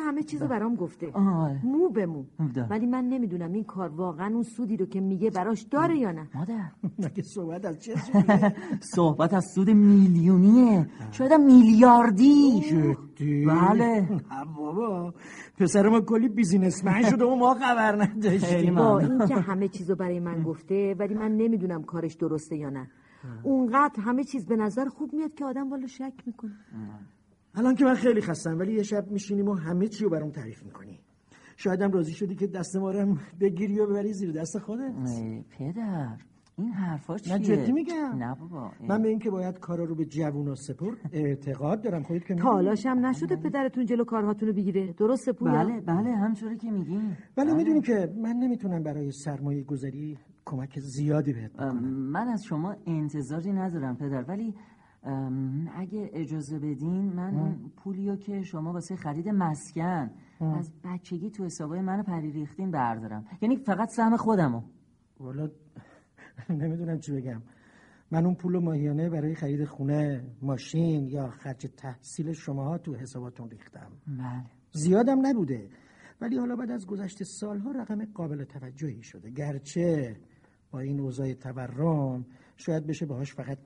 همه 0.00 0.22
چیزو 0.22 0.46
برام 0.46 0.74
گفته. 0.74 1.10
آه. 1.12 1.66
مو 1.66 1.88
به 1.88 2.06
مو. 2.06 2.24
ده. 2.54 2.66
ولی 2.70 2.86
من 2.86 3.04
نمی‌دونم 3.04 3.52
این 3.52 3.64
کار 3.64 3.88
واقعا 3.88 4.26
اون 4.34 4.42
سودی 4.42 4.76
رو 4.76 4.86
که 4.86 5.00
میگه 5.00 5.30
براش 5.30 5.62
داره 5.62 5.98
یا 5.98 6.12
نه. 6.12 6.28
مادر. 6.34 6.70
مگه 6.98 7.22
صحبت 7.22 7.64
از 7.64 7.82
چه 7.82 7.94
سودیه؟ 7.96 8.54
صحبت 8.96 9.34
از 9.34 9.44
سود 9.54 9.70
میلیونیه. 9.70 10.86
شاید 11.10 11.32
میلیاردی. 11.32 12.60
جدی؟ 12.60 13.46
بله. 13.46 14.08
بابا. 14.56 15.14
پسر 15.58 15.88
ما 15.88 16.00
کلی 16.00 16.28
بیزینسمن 16.28 17.02
شده 17.10 17.24
و 17.24 17.34
ما 17.36 17.54
خبر 17.54 18.02
نداشتیم. 18.02 18.74
با 18.74 18.98
ممنون. 18.98 19.20
این 19.20 19.28
که 19.28 19.34
همه 19.34 19.68
چیزو 19.68 19.94
برای 19.94 20.20
من 20.20 20.42
گفته 20.42 20.94
ولی 20.98 21.14
من 21.14 21.32
نمی‌دونم 21.36 21.82
کارش 21.82 22.14
درسته 22.14 22.56
یا 22.56 22.70
نه. 22.70 22.88
اونقدر 23.42 24.00
همه 24.02 24.24
چیز 24.24 24.46
به 24.46 24.56
نظر 24.56 24.84
خوب 24.88 25.12
میاد 25.14 25.34
که 25.34 25.44
آدم 25.44 25.70
والا 25.70 25.86
شک 25.86 26.12
می‌کنه. 26.26 26.52
الان 27.54 27.74
که 27.74 27.84
من 27.84 27.94
خیلی 27.94 28.20
خستم 28.20 28.58
ولی 28.58 28.72
یه 28.72 28.82
شب 28.82 29.10
میشینیم 29.10 29.48
و 29.48 29.54
همه 29.54 29.88
چی 29.88 30.04
رو 30.04 30.10
برام 30.10 30.30
تعریف 30.30 30.62
می‌کنی. 30.64 31.00
شاید 31.56 31.82
هم 31.82 31.90
راضی 31.90 32.12
شدی 32.12 32.34
که 32.34 32.46
دست 32.46 32.76
ما 32.76 32.90
رو 32.90 33.16
بگیری 33.40 33.78
و 33.78 33.86
ببری 33.86 34.12
زیر 34.12 34.32
دست 34.32 34.58
خودت. 34.58 34.94
ای، 35.06 35.44
پدر 35.50 36.16
این 36.58 36.72
حرفا 36.72 37.18
چیه؟ 37.18 37.34
نه 37.34 37.44
جدی 37.44 37.72
میگم. 37.72 38.16
نه 38.18 38.34
بابا 38.34 38.72
ای. 38.80 38.88
من 38.88 39.02
به 39.02 39.08
اینکه 39.08 39.30
باید 39.30 39.58
کارا 39.58 39.84
رو 39.84 39.94
به 39.94 40.04
جوونا 40.04 40.54
سپرد 40.54 40.96
اعتقاد 41.12 41.82
دارم. 41.82 42.02
خودت 42.02 42.26
که. 42.26 42.34
تالاش 42.34 42.86
هم 42.86 43.06
نشده 43.06 43.36
پدرتون 43.36 43.84
جلو 43.84 44.04
کارهاتون 44.04 44.48
رو 44.48 44.54
بگیره. 44.54 44.92
درسته 44.92 45.32
پویا؟ 45.32 45.52
بله 45.52 45.80
بله 45.80 46.16
همچوری 46.16 46.56
که 46.56 46.70
میگین 46.70 47.16
ولی 47.36 47.54
می‌دونی 47.54 47.80
که 47.80 48.14
من 48.22 48.36
نمی‌تونم 48.36 48.82
برای 48.82 49.10
سرمایه 49.10 49.62
گذاری 49.62 50.18
کمک 50.44 50.78
زیادی 50.78 51.32
بهت 51.32 51.52
بکنم. 51.52 51.84
من 51.84 52.28
از 52.28 52.44
شما 52.44 52.76
انتظاری 52.86 53.52
ندارم 53.52 53.96
پدر 53.96 54.24
ولی 54.28 54.54
اگه 55.74 56.10
اجازه 56.12 56.58
بدین 56.58 57.12
من 57.12 57.34
اون 57.34 57.70
پولیو 57.76 58.16
که 58.16 58.42
شما 58.42 58.72
واسه 58.72 58.96
خرید 58.96 59.28
مسکن 59.28 60.10
از 60.40 60.72
بچگی 60.84 61.30
تو 61.30 61.44
حسابای 61.44 61.80
منو 61.80 62.02
پری 62.02 62.32
ریختین 62.32 62.70
بردارم. 62.70 63.24
یعنی 63.42 63.56
فقط 63.56 63.88
سهم 63.88 64.16
خودمو. 64.16 64.62
والا 65.20 65.48
نمی‌دونم 66.50 66.98
چی 66.98 67.12
بگم. 67.12 67.42
من 68.10 68.24
اون 68.24 68.34
پول 68.34 68.58
ماهیانه 68.58 69.10
برای 69.10 69.34
خرید 69.34 69.64
خونه 69.64 70.24
ماشین 70.42 71.08
یا 71.08 71.30
خرج 71.30 71.66
تحصیل 71.76 72.32
شماها 72.32 72.78
تو 72.78 72.94
حساباتون 72.94 73.50
ریختم. 73.50 73.92
بله. 74.06 74.44
زیادم 74.72 75.26
نبوده. 75.26 75.68
ولی 76.20 76.38
حالا 76.38 76.56
بعد 76.56 76.70
از 76.70 76.86
گذشت 76.86 77.22
سالها 77.22 77.70
رقم 77.70 78.04
قابل 78.04 78.44
توجهی 78.44 79.02
شده. 79.02 79.30
گرچه 79.30 80.16
با 80.70 80.80
این 80.80 81.00
اوضاع 81.00 81.34
تورم 81.34 82.26
شاید 82.56 82.86
بشه 82.86 83.06
باهاش 83.06 83.34
فقط 83.34 83.58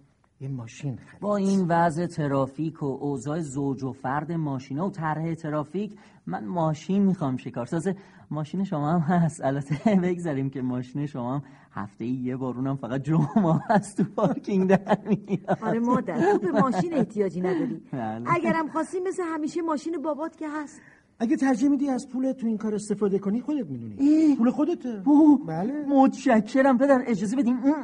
یه 0.45 0.51
ماشین 0.51 0.97
خرید. 0.97 1.21
با 1.21 1.37
این 1.37 1.67
وضع 1.69 2.07
ترافیک 2.07 2.83
و 2.83 2.87
اوضاع 2.87 3.41
زوج 3.41 3.83
و 3.85 3.93
فرد 3.93 4.33
ماشینا 4.33 4.87
و 4.87 4.91
طرح 4.91 5.35
ترافیک 5.35 5.93
من 6.27 6.45
ماشین 6.45 7.03
می‌خوام 7.03 7.37
شکار 7.37 7.67
تازه 7.67 7.97
ماشین 8.31 8.65
شما 8.65 8.93
هم 8.93 9.01
هست. 9.01 9.45
البته 9.45 9.95
بگذاریم 10.05 10.51
که 10.51 10.63
ماشین 10.63 11.07
شما 11.07 11.35
هم 11.35 11.43
هفته 11.73 12.05
ای 12.05 12.11
یه 12.11 12.37
بار 12.37 12.55
اونم 12.55 12.77
فقط 12.77 13.03
جمعه 13.03 13.61
هست 13.71 13.97
تو 13.97 14.05
پارکینگ 14.05 14.69
در 14.69 14.99
میاد. 15.07 15.59
آره 15.63 15.79
مادر 15.79 16.33
تو 16.33 16.39
به 16.39 16.61
ماشین 16.61 16.95
احتیاجی 16.95 17.41
نداری. 17.41 17.83
بله. 17.93 18.25
اگرم 18.27 18.69
خواستی 18.69 19.01
مثل 19.01 19.23
همیشه 19.23 19.63
ماشین 19.63 20.03
بابات 20.03 20.37
که 20.37 20.49
هست. 20.49 20.81
اگه 21.19 21.37
ترجیح 21.37 21.69
میدی 21.69 21.89
از 21.89 22.09
پول 22.09 22.33
تو 22.33 22.47
این 22.47 22.59
کار 22.59 22.75
استفاده 22.75 23.19
کنی 23.19 23.41
خودت 23.41 23.67
می‌دونی. 23.67 24.37
پول 24.37 24.51
خودته. 24.51 25.03
اوه، 25.05 25.47
بله. 25.47 25.85
متشکرم 25.89 26.79
پدر 26.79 27.03
اجازه 27.07 27.37
بدین. 27.37 27.59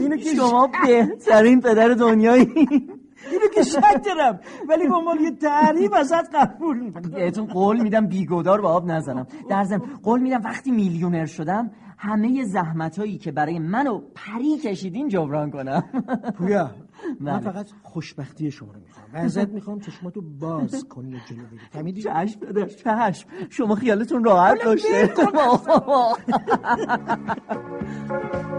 اینو 0.00 0.16
که 0.16 0.34
شما 0.34 0.70
بهترین 0.86 1.60
پدر 1.60 1.88
دنیایی. 1.88 2.48
اینو 3.32 3.48
که 3.54 3.62
شک 3.62 4.04
دارم 4.04 4.40
ولی 4.68 4.88
با 4.88 5.00
مال 5.00 5.20
یه 5.20 5.30
تعریف 5.30 5.92
ازت 5.92 6.34
قبول 6.34 6.90
بهتون 6.90 7.46
قول 7.46 7.82
میدم 7.82 8.06
بیگودار 8.06 8.60
به 8.60 8.68
آب 8.68 8.90
نزنم. 8.90 9.26
در 9.50 9.64
ضمن 9.64 9.82
قول 10.02 10.20
میدم 10.20 10.40
وقتی 10.44 10.70
میلیونر 10.70 11.26
شدم 11.26 11.70
همه 11.98 12.44
زحمت 12.44 12.98
هایی 12.98 13.18
که 13.18 13.32
برای 13.32 13.58
من 13.58 13.86
و 13.86 14.00
پری 14.14 14.58
کشیدین 14.58 15.08
جبران 15.08 15.50
کنم. 15.50 15.82
پویا 16.38 16.70
من 17.20 17.38
بله. 17.38 17.52
فقط 17.52 17.70
خوشبختی 17.82 18.50
شما 18.50 18.72
رو 18.72 18.80
می‌خوام. 18.80 19.06
و 19.14 19.16
ازت 19.16 19.48
می‌خوام 19.48 19.80
چشماتو 19.80 20.20
باز 20.20 20.84
کنی 20.88 21.14
و 21.14 21.18
جلو 21.28 21.46
بری. 21.46 21.58
فهمیدی؟ 21.70 22.02
چشم 22.02 22.40
پدر 22.40 22.66
چشم. 22.66 23.28
شما 23.50 23.74
خیالتون 23.74 24.24
راحت 24.24 24.64
باشه. 24.64 25.14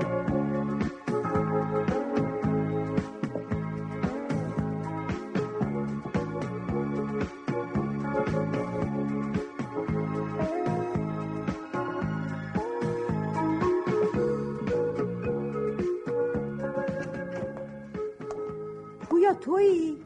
تویی؟ 19.41 19.97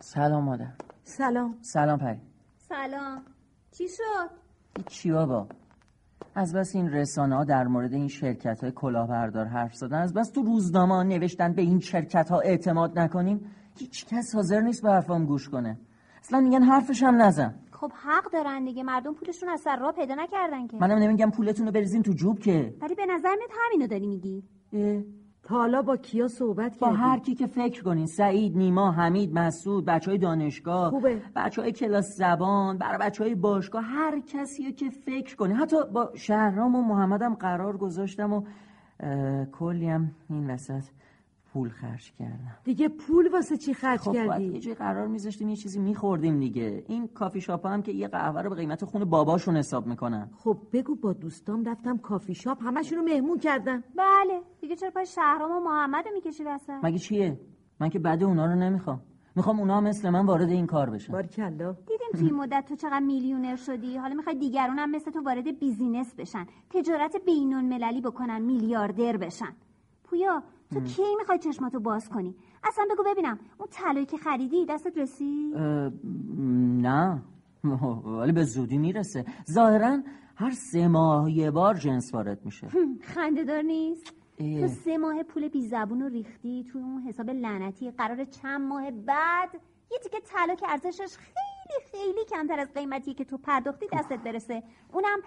سلام 0.00 0.44
مادر. 0.44 0.72
سلام. 1.02 1.58
سلام 1.60 1.98
پری. 1.98 2.20
سلام. 2.58 3.22
چی 3.70 3.88
شد؟ 3.88 4.30
چی 4.86 5.12
بابا. 5.12 5.48
از 6.34 6.54
بس 6.54 6.74
این 6.74 6.88
رسانه 6.90 7.36
ها 7.36 7.44
در 7.44 7.64
مورد 7.64 7.92
این 7.92 8.08
شرکت 8.08 8.60
های 8.62 8.72
کلاهبردار 8.72 9.46
حرف 9.46 9.74
زدن 9.74 10.00
از 10.02 10.14
بس 10.14 10.30
تو 10.30 10.42
روزنامه 10.42 10.94
ها 10.94 11.02
نوشتن 11.02 11.52
به 11.52 11.62
این 11.62 11.80
شرکت 11.80 12.30
ها 12.30 12.40
اعتماد 12.40 12.98
نکنیم 12.98 13.50
هیچ 13.78 14.06
کس 14.06 14.34
حاضر 14.34 14.60
نیست 14.60 14.82
به 14.82 14.90
حرفام 14.90 15.26
گوش 15.26 15.48
کنه. 15.48 15.78
اصلا 16.18 16.40
میگن 16.40 16.62
حرفش 16.62 17.02
هم 17.02 17.22
نزن. 17.22 17.54
خب 17.72 17.92
حق 17.92 18.32
دارن 18.32 18.64
دیگه 18.64 18.82
مردم 18.82 19.14
پولشون 19.14 19.48
از 19.48 19.60
سر 19.60 19.76
راه 19.76 19.92
پیدا 19.92 20.14
نکردن 20.14 20.66
که. 20.66 20.76
منم 20.76 20.98
نمیگم 20.98 21.30
پولتون 21.30 21.66
رو 21.66 21.72
بریزین 21.72 22.02
تو 22.02 22.12
جوب 22.12 22.38
که. 22.38 22.74
ولی 22.80 22.94
به 22.94 23.06
نظر 23.06 23.34
میاد 23.36 23.50
همینو 23.64 23.86
داری 23.86 24.06
میگی. 24.06 24.42
اه، 24.72 25.02
تا 25.46 25.54
حالا 25.54 25.82
با 25.82 25.96
کیا 25.96 26.28
صحبت 26.28 26.78
با 26.78 26.86
کردی؟ 26.86 26.98
هر 26.98 27.18
کی 27.18 27.34
که 27.34 27.46
فکر 27.46 27.82
کنین 27.82 28.06
سعید 28.06 28.56
نیما 28.56 28.92
حمید 28.92 29.38
مسعود 29.38 29.84
بچه 29.84 30.10
های 30.10 30.18
دانشگاه 30.18 30.90
خوبه. 30.90 31.22
بچه 31.36 31.62
های 31.62 31.72
کلاس 31.72 32.16
زبان 32.16 32.78
برای 32.78 32.98
بچه 32.98 33.24
های 33.24 33.34
باشگاه 33.34 33.82
هر 33.82 34.20
کسی 34.20 34.72
که 34.72 34.90
فکر 34.90 35.36
کنی 35.36 35.54
حتی 35.54 35.76
با 35.92 36.10
شهرام 36.14 36.74
و 36.74 36.82
محمدم 36.82 37.34
قرار 37.34 37.76
گذاشتم 37.76 38.32
و 38.32 38.42
اه، 39.00 39.44
کلی 39.44 39.88
هم 39.88 40.10
این 40.30 40.50
وسط. 40.50 40.82
پول 41.56 41.68
خرج 41.68 42.12
کردم. 42.12 42.56
دیگه 42.64 42.88
پول 42.88 43.32
واسه 43.32 43.56
چی 43.56 43.74
خرج 43.74 44.00
خب 44.00 44.12
باید 44.12 44.30
کردی؟ 44.30 44.44
یه 44.44 44.60
جای 44.60 44.74
قرار 44.74 45.06
میذاشتیم 45.06 45.48
یه 45.48 45.56
چیزی 45.56 45.80
میخوردیم 45.80 46.38
دیگه. 46.38 46.84
این 46.88 47.08
کافی 47.08 47.40
شاپ 47.40 47.66
هم 47.66 47.82
که 47.82 47.92
یه 47.92 48.08
قهوه 48.08 48.42
رو 48.42 48.50
به 48.50 48.56
قیمت 48.56 48.84
خون 48.84 49.04
باباشون 49.04 49.56
حساب 49.56 49.86
می‌کنن. 49.86 50.30
خب 50.36 50.58
بگو 50.72 50.94
با 50.94 51.12
دوستام 51.12 51.64
رفتم 51.64 51.98
کافی 51.98 52.34
شاپ 52.34 52.58
همشونو 52.62 53.02
مهمون 53.02 53.38
کردم 53.38 53.84
بله. 53.96 54.40
دیگه 54.60 54.76
چرا 54.76 54.90
پای 54.90 55.06
شهرام 55.06 55.52
و 55.52 55.60
محمد 55.60 56.04
رو 56.06 56.12
می‌کشی 56.14 56.44
وسط؟ 56.44 56.80
مگه 56.82 56.98
چیه؟ 56.98 57.40
من 57.80 57.88
که 57.88 57.98
بعد 57.98 58.24
اونا 58.24 58.46
رو 58.46 58.54
نمی‌خوام. 58.54 59.00
می‌خوام 59.36 59.60
اونا 59.60 59.80
مثل 59.80 60.10
من 60.10 60.26
وارد 60.26 60.50
این 60.50 60.66
کار 60.66 60.90
بشن. 60.90 61.12
باریکلا 61.12 61.72
دیدیم 61.72 62.08
توی 62.12 62.26
این 62.26 62.34
مدت 62.34 62.64
تو 62.68 62.76
چقدر 62.76 63.00
میلیونر 63.00 63.56
شدی. 63.56 63.96
حالا 63.96 64.14
می‌خوای 64.14 64.36
دیگرون 64.36 64.78
هم 64.78 64.90
مثل 64.90 65.10
تو 65.10 65.20
وارد 65.22 65.58
بیزینس 65.58 66.14
بشن. 66.14 66.46
تجارت 66.70 67.16
بین 67.26 67.54
المللی 67.54 68.00
بکنن 68.00 68.42
میلیاردر 68.42 69.16
بشن. 69.16 69.52
پویا 70.04 70.42
تو 70.74 70.80
کی 70.80 71.02
می‌خوای 71.18 71.38
چشماتو 71.38 71.80
باز 71.80 72.08
کنی؟ 72.08 72.34
اصلا 72.64 72.84
بگو 72.90 73.02
ببینم 73.06 73.38
اون 73.58 73.68
طلایی 73.70 74.06
که 74.06 74.16
خریدی 74.16 74.66
دستت 74.66 74.98
رسید 74.98 75.56
نه. 76.82 77.22
ولی 78.04 78.32
به 78.32 78.44
زودی 78.44 78.78
می‌رسه. 78.78 79.24
ظاهرا 79.50 79.98
هر 80.36 80.50
سه 80.50 80.88
ماه 80.88 81.30
یه 81.30 81.50
بار 81.50 81.74
جنس 81.74 82.14
وارد 82.14 82.44
میشه. 82.44 82.68
خنده 83.02 83.44
دار 83.44 83.62
نیست؟ 83.62 84.12
اه. 84.38 84.60
تو 84.60 84.68
سه 84.68 84.98
ماه 84.98 85.22
پول 85.22 85.48
بی 85.48 85.62
زبون 85.62 86.00
رو 86.00 86.08
ریختی 86.08 86.64
توی 86.64 86.82
اون 86.82 87.02
حساب 87.02 87.30
لعنتی 87.30 87.90
قرار 87.90 88.24
چند 88.24 88.60
ماه 88.60 88.90
بعد 88.90 89.48
یه 89.92 89.98
تیکه 90.02 90.20
طلا 90.20 90.54
که 90.54 90.66
ارزشش 90.70 91.16
خیلی 91.16 91.84
خیلی 91.92 92.24
کمتر 92.30 92.60
از 92.60 92.72
قیمتی 92.74 93.14
که 93.14 93.24
تو 93.24 93.38
پرداختی 93.38 93.86
دستت 93.92 94.18
برسه. 94.18 94.62
اونم 94.92 95.18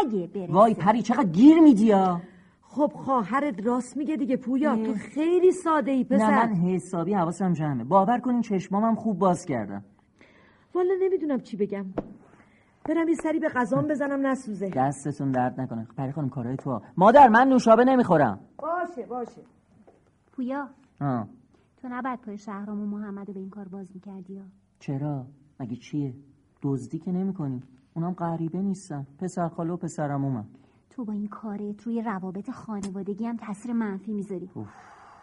اگه 0.00 0.26
برسه. 0.26 0.52
وای 0.52 0.74
پری 0.74 1.02
چقدر 1.02 1.28
گیر 1.28 1.60
میدی 1.60 1.92
خب 2.74 2.92
خواهرت 2.94 3.66
راست 3.66 3.96
میگه 3.96 4.16
دیگه 4.16 4.36
پویا 4.36 4.76
تو 4.76 4.94
خیلی 4.94 5.52
ساده 5.52 5.90
ای 5.90 5.98
نه 5.98 6.04
پسر. 6.04 6.46
من 6.46 6.54
حسابی 6.54 7.14
حواسم 7.14 7.52
جمعه. 7.52 7.84
باور 7.84 8.18
کنین 8.20 8.40
چشمامم 8.40 8.94
خوب 8.94 9.18
باز 9.18 9.44
کردم. 9.44 9.84
والا 10.74 10.94
نمی‌دونم 11.02 11.40
چی 11.40 11.56
بگم. 11.56 11.86
برم 12.88 13.08
یه 13.08 13.14
سری 13.14 13.38
به 13.38 13.48
غذام 13.48 13.88
بزنم 13.88 14.26
نسوزه. 14.26 14.70
دستتون 14.76 15.30
درد 15.30 15.60
نکنه. 15.60 15.86
پری 15.96 16.12
خانم 16.12 16.28
کارهای 16.28 16.56
تو. 16.56 16.80
مادر 16.96 17.28
من 17.28 17.48
نوشابه 17.48 17.84
نمی‌خورم. 17.84 18.40
باشه 18.58 19.06
باشه. 19.06 19.42
پویا 20.32 20.68
آه. 21.00 21.28
تو 21.82 21.88
نباید 21.88 22.20
پای 22.20 22.38
شهرام 22.38 22.80
و 22.80 22.86
محمد 22.86 23.28
رو 23.28 23.34
به 23.34 23.40
این 23.40 23.50
کار 23.50 23.68
باز 23.68 23.90
می‌کردی 23.94 24.36
ها 24.36 24.44
چرا؟ 24.78 25.26
مگه 25.60 25.76
چیه؟ 25.76 26.14
دزدی 26.62 26.98
که 26.98 27.12
نمی‌کنیم 27.12 27.62
اونم 27.94 28.12
غریبه 28.12 28.58
نیستن 28.58 29.06
پسر 29.18 29.48
خاله 29.48 29.72
و 29.72 29.76
پسر 29.76 30.10
عمومم 30.10 30.46
تو 30.92 31.04
با 31.04 31.12
این 31.12 31.28
کارت 31.28 31.82
روی 31.82 32.02
روابط 32.02 32.50
خانوادگی 32.50 33.26
هم 33.26 33.36
تاثیر 33.36 33.72
منفی 33.72 34.12
می‌ذاری. 34.12 34.50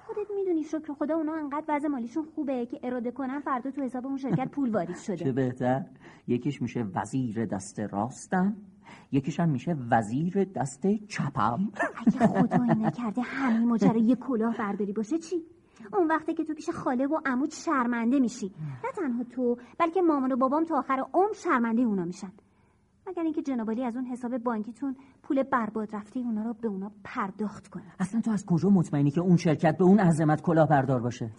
خودت 0.06 0.32
می‌دونی 0.36 0.64
شکر 0.64 0.94
خدا 0.94 1.16
اونا 1.16 1.34
انقدر 1.34 1.66
وضع 1.68 1.88
مالیشون 1.88 2.26
خوبه 2.36 2.66
که 2.66 2.80
اراده 2.84 3.12
کنن 3.12 3.40
فردا 3.40 3.72
تو 3.72 3.82
حساب 3.82 4.06
اون 4.06 4.18
شرکت 4.18 4.52
پول 4.56 4.76
واریز 4.76 5.04
چه 5.04 5.16
شده 5.16 5.32
بهتر؟ 5.32 5.86
یکیش 6.28 6.62
میشه 6.62 6.86
وزیر 6.96 7.46
دست 7.46 7.80
راستم 7.80 8.56
یکیش 9.12 9.39
هم 9.39 9.50
میشه 9.50 9.76
وزیر 9.91 10.43
دست 10.43 10.88
چپم. 11.08 11.72
اگه 12.08 12.28
خدایی 12.28 12.80
نکرده 12.86 13.22
همین 13.22 13.67
ماجرا 13.67 13.98
یه 13.98 14.15
کلاه 14.15 14.58
برداری 14.58 14.93
باشه 14.93 15.17
چی؟ 15.17 15.43
اون 15.93 16.08
وقتی 16.08 16.34
که 16.34 16.43
تو 16.43 16.54
پیش 16.54 16.70
خاله 16.70 17.08
و 17.08 17.20
عمود 17.26 17.52
شرمنده 17.52 18.20
میشی. 18.20 18.52
نه 18.84 18.91
تنها 18.96 19.24
تو 19.24 19.58
بلکه 19.80 20.02
مامان 20.02 20.32
و 20.32 20.36
بابام 20.36 20.63
تا 20.63 20.78
آخر 20.78 21.06
عمر 21.13 21.34
شرمنده 21.34 21.82
اونا 21.82 22.06
میشن. 22.06 22.32
مگر 23.10 23.24
اینکه 23.24 23.41
جنابالی 23.41 23.84
از 23.84 23.95
اون 23.95 24.06
حساب 24.06 24.38
بانکیتون 24.38 24.95
پول 25.24 25.43
برباد 25.43 25.95
رفته 25.95 26.19
اونا 26.19 26.43
رو 26.43 26.54
به 26.54 26.67
اونا 26.67 26.91
پرداخت 27.04 27.67
کنه؟ 27.67 27.84
اصلا 28.00 28.22
تو 28.22 28.32
از 28.32 28.45
کجا 28.45 28.69
مطمئنی 28.69 29.12
که 29.12 29.22
اون 29.22 29.38
شرکت 29.38 29.78
به 29.78 29.84
اون 29.84 30.00
عظمت 30.00 30.41
کلاهبردار 30.41 31.02
باشه؟ 31.02 31.32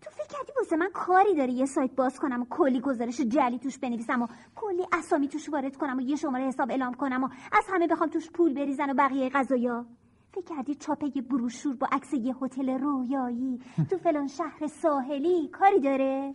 تو 0.00 0.10
فکر 0.10 0.26
کردی 0.26 0.52
واسه 0.56 0.76
من 0.76 0.90
کاری 0.94 1.34
داری؟ 1.34 1.52
یه 1.52 1.66
سایت 1.66 1.94
باز 1.96 2.18
کنم 2.18 2.42
و 2.42 2.46
کلی 2.50 2.80
گزارش 2.80 3.20
جلی 3.20 3.58
توش 3.58 3.78
بنویسم 3.78 4.22
و 4.22 4.26
کلی 4.54 4.86
اسامی 4.92 5.28
توش 5.28 5.48
وارد 5.48 5.76
کنم 5.76 5.98
و 5.98 6.00
یه 6.00 6.16
شماره 6.16 6.44
حساب 6.44 6.70
اعلام 6.70 6.94
کنم 6.94 7.24
و 7.24 7.28
از 7.52 7.64
همه 7.72 7.86
بخوام 7.86 8.10
توش 8.10 8.30
پول 8.30 8.54
بریزن 8.54 8.90
و 8.90 8.94
بقیه 8.94 9.28
غذایا 9.28 9.86
فکر 10.32 10.44
کردی 10.56 10.74
چاپ 10.74 11.04
یه 11.14 11.22
بروشور 11.22 11.76
با 11.76 11.86
عکس 11.92 12.14
یه 12.14 12.34
هتل 12.42 12.78
رویایی 12.78 13.60
تو 13.90 13.98
فلان 13.98 14.26
شهر 14.26 14.66
ساحلی 14.66 15.48
کاری 15.48 15.80
داره؟ 15.80 16.32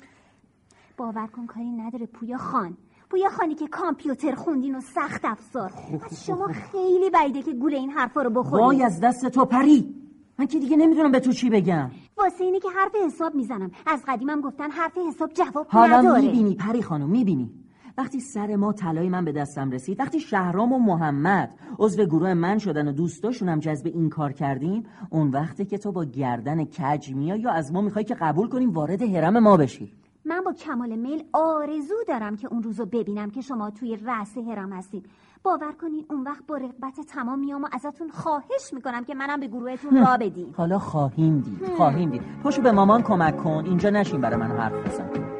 باور 0.97 1.27
کن 1.27 1.45
کاری 1.45 1.71
نداره 1.71 2.05
پویا 2.05 2.37
خان. 2.37 2.77
پویا 3.09 3.29
خانی 3.29 3.55
که 3.55 3.67
کامپیوتر 3.67 4.35
خوندین 4.35 4.75
و 4.75 4.81
سخت 4.81 5.25
افزار. 5.25 5.71
از 6.05 6.25
شما 6.25 6.47
خیلی 6.47 7.09
بعیده 7.09 7.41
که 7.41 7.53
گول 7.53 7.73
این 7.73 7.89
حرفا 7.89 8.21
رو 8.21 8.29
وای 8.29 8.43
بخورید 8.43 8.81
از 8.81 8.99
دست 8.99 9.25
تو 9.25 9.45
پری. 9.45 9.95
من 10.39 10.47
که 10.47 10.59
دیگه 10.59 10.77
نمی‌دونم 10.77 11.11
به 11.11 11.19
تو 11.19 11.31
چی 11.31 11.49
بگم. 11.49 11.91
واسه 12.17 12.43
اینه 12.43 12.59
که 12.59 12.69
حرف 12.69 12.95
حساب 13.05 13.35
می‌زنم. 13.35 13.71
از 13.85 14.03
قدیمم 14.07 14.41
گفتن 14.41 14.71
حرف 14.71 14.97
حساب 14.97 15.33
جواب 15.33 15.67
حالا 15.67 16.01
نداره. 16.01 16.21
می‌بینی 16.21 16.55
پری 16.55 16.81
خانم 16.81 17.09
می‌بینی. 17.09 17.51
وقتی 17.97 18.19
سر 18.19 18.55
ما 18.55 18.73
طلای 18.73 19.09
من 19.09 19.25
به 19.25 19.31
دستم 19.31 19.71
رسید 19.71 19.99
وقتی 19.99 20.19
شهرام 20.19 20.73
و 20.73 20.79
محمد 20.79 21.49
عضو 21.79 22.05
گروه 22.05 22.33
من 22.33 22.57
شدن 22.57 22.87
و 22.87 22.91
دوستاشونم 22.91 23.59
جذب 23.59 23.87
این 23.87 24.09
کار 24.09 24.31
کردیم 24.31 24.83
اون 25.09 25.29
وقتی 25.29 25.65
که 25.65 25.77
تو 25.77 25.91
با 25.91 26.05
گردن 26.05 26.65
کج 26.65 27.13
میای 27.13 27.39
یا 27.39 27.51
از 27.51 27.73
ما 27.73 27.81
می‌خوای 27.81 28.05
که 28.05 28.15
قبول 28.15 28.49
کنیم 28.49 28.71
وارد 28.71 29.01
حرم 29.01 29.39
ما 29.39 29.57
بشی. 29.57 29.93
من 30.27 30.41
با 30.45 30.53
کمال 30.53 30.95
میل 30.95 31.23
آرزو 31.33 31.95
دارم 32.07 32.35
که 32.37 32.47
اون 32.51 32.63
روزو 32.63 32.85
ببینم 32.85 33.29
که 33.29 33.41
شما 33.41 33.69
توی 33.69 33.95
رأس 33.95 34.37
هرم 34.37 34.73
هستید. 34.73 35.05
باور 35.43 35.71
کنین 35.71 36.05
اون 36.09 36.23
وقت 36.23 36.45
با 36.47 36.57
رغبت 36.57 36.99
تمام 37.07 37.39
میام 37.39 37.63
و 37.63 37.67
ازتون 37.71 38.09
خواهش 38.09 38.73
می‌کنم 38.73 39.03
که 39.03 39.15
منم 39.15 39.39
به 39.39 39.47
گروهتون 39.47 40.05
را 40.05 40.17
بدین. 40.17 40.53
حالا 40.57 40.79
خواهیم 40.79 41.39
دید. 41.39 41.75
خواهیم 41.77 42.09
دید. 42.09 42.21
پاشو 42.43 42.61
به 42.61 42.71
مامان 42.71 43.03
کمک 43.03 43.37
کن. 43.37 43.63
اینجا 43.65 43.89
نشین 43.89 44.21
برای 44.21 44.37
من 44.37 44.47
حرف 44.47 44.87
بزن. 44.87 45.36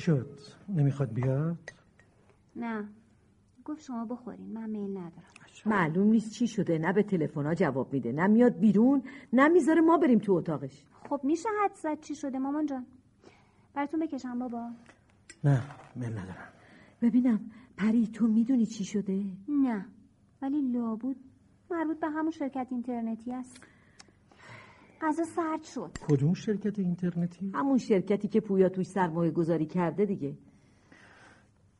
چی 0.00 0.04
شد؟ 0.04 0.40
نمی‌خواد 0.68 1.12
بیاد؟ 1.12 1.72
نه. 2.56 2.88
گفت 3.64 3.82
شما 3.82 4.04
بخورین. 4.04 4.52
من 4.52 4.70
میل 4.70 4.90
ندارم. 4.90 5.12
معلوم 5.66 6.06
نیست 6.06 6.32
چی 6.32 6.46
شده. 6.46 6.78
نه 6.78 6.92
به 6.92 7.02
تلفن 7.02 7.54
جواب 7.54 7.92
میده. 7.92 8.12
نه 8.12 8.26
میاد 8.26 8.58
بیرون. 8.58 9.02
نه 9.32 9.48
می‌ذاره 9.48 9.80
ما 9.80 9.98
بریم 9.98 10.18
تو 10.18 10.32
اتاقش. 10.32 10.84
خب 11.08 11.20
میشه 11.24 11.48
حد 11.64 11.74
زد 11.74 12.00
چی 12.00 12.14
شده 12.14 12.38
مامان 12.38 12.66
جان؟ 12.66 12.86
براتون 13.74 14.00
بکشم 14.00 14.38
بابا. 14.38 14.70
نه 15.44 15.62
میل 15.96 16.12
ندارم. 16.12 16.48
ببینم 17.02 17.50
پری 17.76 18.06
تو 18.06 18.26
می‌دونی 18.26 18.66
چی 18.66 18.84
شده؟ 18.84 19.24
نه. 19.48 19.86
ولی 20.42 20.60
لابود 20.72 21.16
مربوط 21.70 22.00
به 22.00 22.08
همون 22.08 22.30
شرکت 22.30 22.66
اینترنتی 22.70 23.32
است. 23.32 23.60
غذا 25.00 25.24
سرد 25.24 25.62
شد. 25.62 25.90
کدوم 26.08 26.34
شرکت 26.34 26.78
اینترنتی؟ 26.78 27.52
همون 27.54 27.78
شرکتی 27.78 28.28
که 28.28 28.40
پویا 28.40 28.68
توش 28.68 28.86
سرمایه 28.86 29.30
گذاری 29.30 29.66
کرده 29.66 30.04
دیگه. 30.04 30.34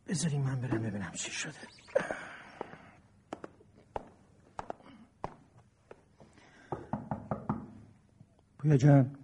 بذاری 0.09 0.38
من 0.38 0.61
برم 0.61 0.83
ببینم 0.83 1.11
چی 1.11 1.30
شده. 1.30 1.59
پویا 8.59 8.76
جان. 8.76 9.16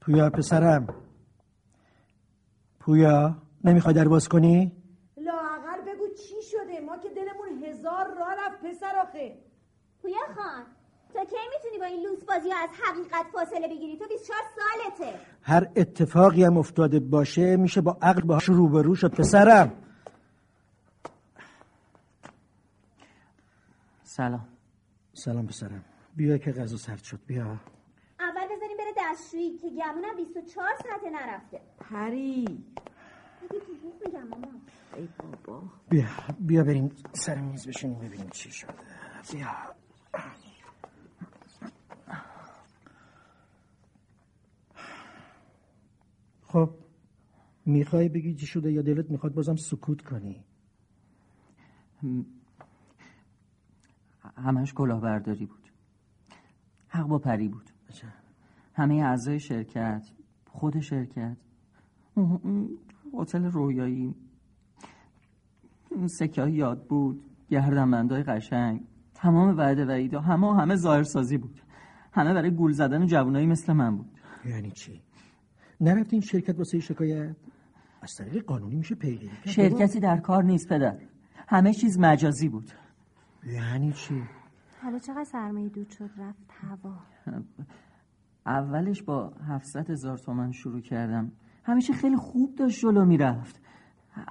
پویا 0.00 0.30
پسرم. 0.30 0.86
پویا 2.80 3.42
نمی‌خوای 3.64 3.94
در 3.94 4.08
باز 4.08 4.28
کنی؟ 4.28 4.72
لاغر 5.16 5.80
بگو 5.86 6.08
چی 6.08 6.42
شده؟ 6.42 6.80
ما 6.80 6.98
که 6.98 7.08
دلمون 7.08 7.64
هزار 7.64 8.06
راه 8.18 8.34
رفت 8.46 8.62
پسر 8.64 8.96
آخه. 9.02 9.38
پویا 10.02 10.26
خان. 10.36 10.66
تا 11.14 11.24
کی 11.24 11.36
می‌تونی 11.54 11.78
با 11.78 11.84
این 11.84 12.02
لوس 12.06 12.24
بازی 12.24 12.52
از 12.52 12.68
حقیقت 12.82 13.26
فاصله 13.32 13.68
بگیری؟ 13.68 13.96
تو 13.98 14.04
24 14.08 14.40
سالته. 14.56 15.20
هر 15.42 15.68
اتفاقی 15.76 16.44
هم 16.44 16.56
افتاده 16.58 17.00
باشه 17.00 17.56
میشه 17.56 17.80
با 17.80 17.98
عقل 18.02 18.20
باهاش 18.22 18.44
روبرو 18.44 18.94
شد 18.94 19.10
پسرم. 19.14 19.72
سلام. 24.02 24.48
سلام 25.12 25.46
پسرم. 25.46 25.84
بیا 26.16 26.38
که 26.38 26.52
غذا 26.52 26.76
سرد 26.76 27.02
شد 27.04 27.18
بیا. 27.26 27.44
اول 28.20 28.46
بذاریم 28.56 28.76
بره 28.78 28.94
دستشویی 28.96 29.58
که 29.58 29.70
گمونم 29.70 30.16
24 30.16 30.68
ساعته 30.82 31.10
نرفته. 31.10 31.60
پری. 31.90 32.64
میگم 34.04 34.28
ماما. 34.28 34.46
ای 34.96 35.08
بابا. 35.18 35.62
بیا 35.90 36.04
بیا 36.40 36.64
بریم 36.64 36.96
سر 37.12 37.34
میز 37.34 37.68
بشینیم 37.68 37.98
ببینیم 37.98 38.28
چی 38.30 38.50
شده. 38.50 38.74
بیا. 39.32 39.74
خب 46.54 46.70
می‌خوای 47.66 48.08
بگی 48.08 48.34
چی 48.34 48.46
شده 48.46 48.72
یا 48.72 48.82
دلت 48.82 49.10
می‌خواد 49.10 49.34
بازم 49.34 49.56
سکوت 49.56 50.02
کنی؟ 50.02 50.44
همش 54.36 54.74
کلاهبرداری 54.74 55.46
بود. 55.46 55.68
حق 56.88 57.06
با 57.06 57.18
پری 57.18 57.48
بود. 57.48 57.70
همه 58.74 58.94
اعضای 58.94 59.40
شرکت 59.40 60.06
خود 60.46 60.80
شرکت 60.80 61.36
هتل 63.14 63.44
رویایی 63.44 64.14
سکه 66.06 66.42
های 66.42 66.52
یاد 66.52 66.86
بود 66.86 67.24
گردنبندای 67.48 68.22
قشنگ 68.22 68.80
تمام 69.14 69.56
وعده 69.56 69.84
وعیدا 69.84 70.20
همه 70.20 70.46
و 70.46 70.52
همه 70.52 70.76
ظاهرسازی 70.76 71.38
بود. 71.38 71.60
همه 72.12 72.34
برای 72.34 72.50
گول 72.50 72.72
زدن 72.72 73.06
جوانایی 73.06 73.46
مثل 73.46 73.72
من 73.72 73.96
بود. 73.96 74.10
یعنی 74.44 74.70
چی؟ 74.70 75.03
نرفتی 75.84 76.16
این 76.16 76.20
شرکت 76.20 76.58
واسه 76.58 76.80
شکایت؟ 76.80 77.36
از 78.02 78.14
طریق 78.18 78.44
قانونی 78.44 78.74
میشه 78.74 78.94
پیگیری 78.94 79.28
کرد. 79.28 79.48
شرکتی 79.48 80.00
در 80.00 80.16
کار 80.16 80.44
نیست 80.44 80.68
پدر. 80.68 80.98
همه 81.48 81.72
چیز 81.72 81.98
مجازی 81.98 82.48
بود. 82.48 82.70
یعنی 83.46 83.92
چی؟ 83.92 84.22
حالا 84.82 84.98
چقدر 84.98 85.24
سرمایه 85.24 85.68
دود 85.68 85.88
شد 85.90 86.10
رفت 86.18 86.50
هوا؟ 86.50 86.94
اولش 88.46 89.02
با 89.02 89.32
700 89.48 89.90
هزار 89.90 90.18
تومن 90.18 90.52
شروع 90.52 90.80
کردم. 90.80 91.32
همیشه 91.64 91.92
خیلی 91.92 92.16
خوب 92.16 92.54
داشت 92.54 92.80
جلو 92.80 93.04
می‌رفت. 93.04 93.60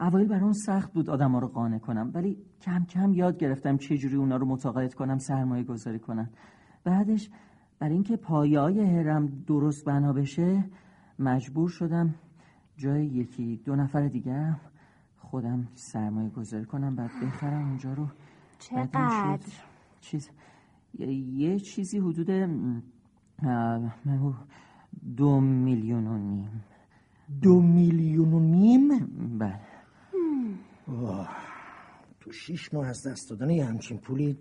اوایل 0.01 0.27
برام 0.27 0.51
سخت 0.51 0.93
بود 0.93 1.09
آدم 1.09 1.35
رو 1.35 1.47
قانع 1.47 1.77
کنم 1.77 2.11
ولی 2.13 2.37
کم 2.61 2.85
کم 2.85 3.13
یاد 3.13 3.37
گرفتم 3.37 3.77
چه 3.77 3.97
جوری 3.97 4.15
اونا 4.15 4.37
رو 4.37 4.45
متقاعد 4.45 4.93
کنم 4.93 5.17
سرمایه 5.17 5.63
گذاری 5.63 5.99
کنن. 5.99 6.29
بعدش 6.83 7.29
برای 7.79 7.93
اینکه 7.93 8.17
پایه 8.17 8.59
های 8.59 8.79
هرم 8.79 9.43
درست 9.47 9.85
بنا 9.85 10.13
بشه 10.13 10.63
مجبور 11.23 11.69
شدم 11.69 12.15
جای 12.77 13.05
یکی 13.05 13.61
دو 13.65 13.75
نفر 13.75 14.07
دیگه 14.07 14.55
خودم 15.17 15.67
سرمایه 15.75 16.29
گذاری 16.29 16.65
کنم 16.65 16.95
بعد 16.95 17.11
بخرم 17.23 17.67
اونجا 17.67 17.93
رو. 17.93 18.07
چقدر؟ 18.59 19.39
چیز 20.01 20.29
یه, 20.93 21.13
یه 21.13 21.59
چیزی 21.59 21.99
حدود 21.99 22.29
دو 25.17 25.39
میلیون 25.39 26.07
و 26.07 26.17
نیم. 26.17 26.63
دو 27.41 27.61
میلیون 27.61 28.33
و 28.33 28.39
نیم؟ 28.39 28.87
بله. 29.39 29.59
تو 32.19 32.31
شیش 32.31 32.73
ماه 32.73 32.87
از 32.87 33.07
دست 33.07 33.29
دادن 33.29 33.49
یه 33.49 33.65
همچین 33.65 33.97
پولی 33.97 34.37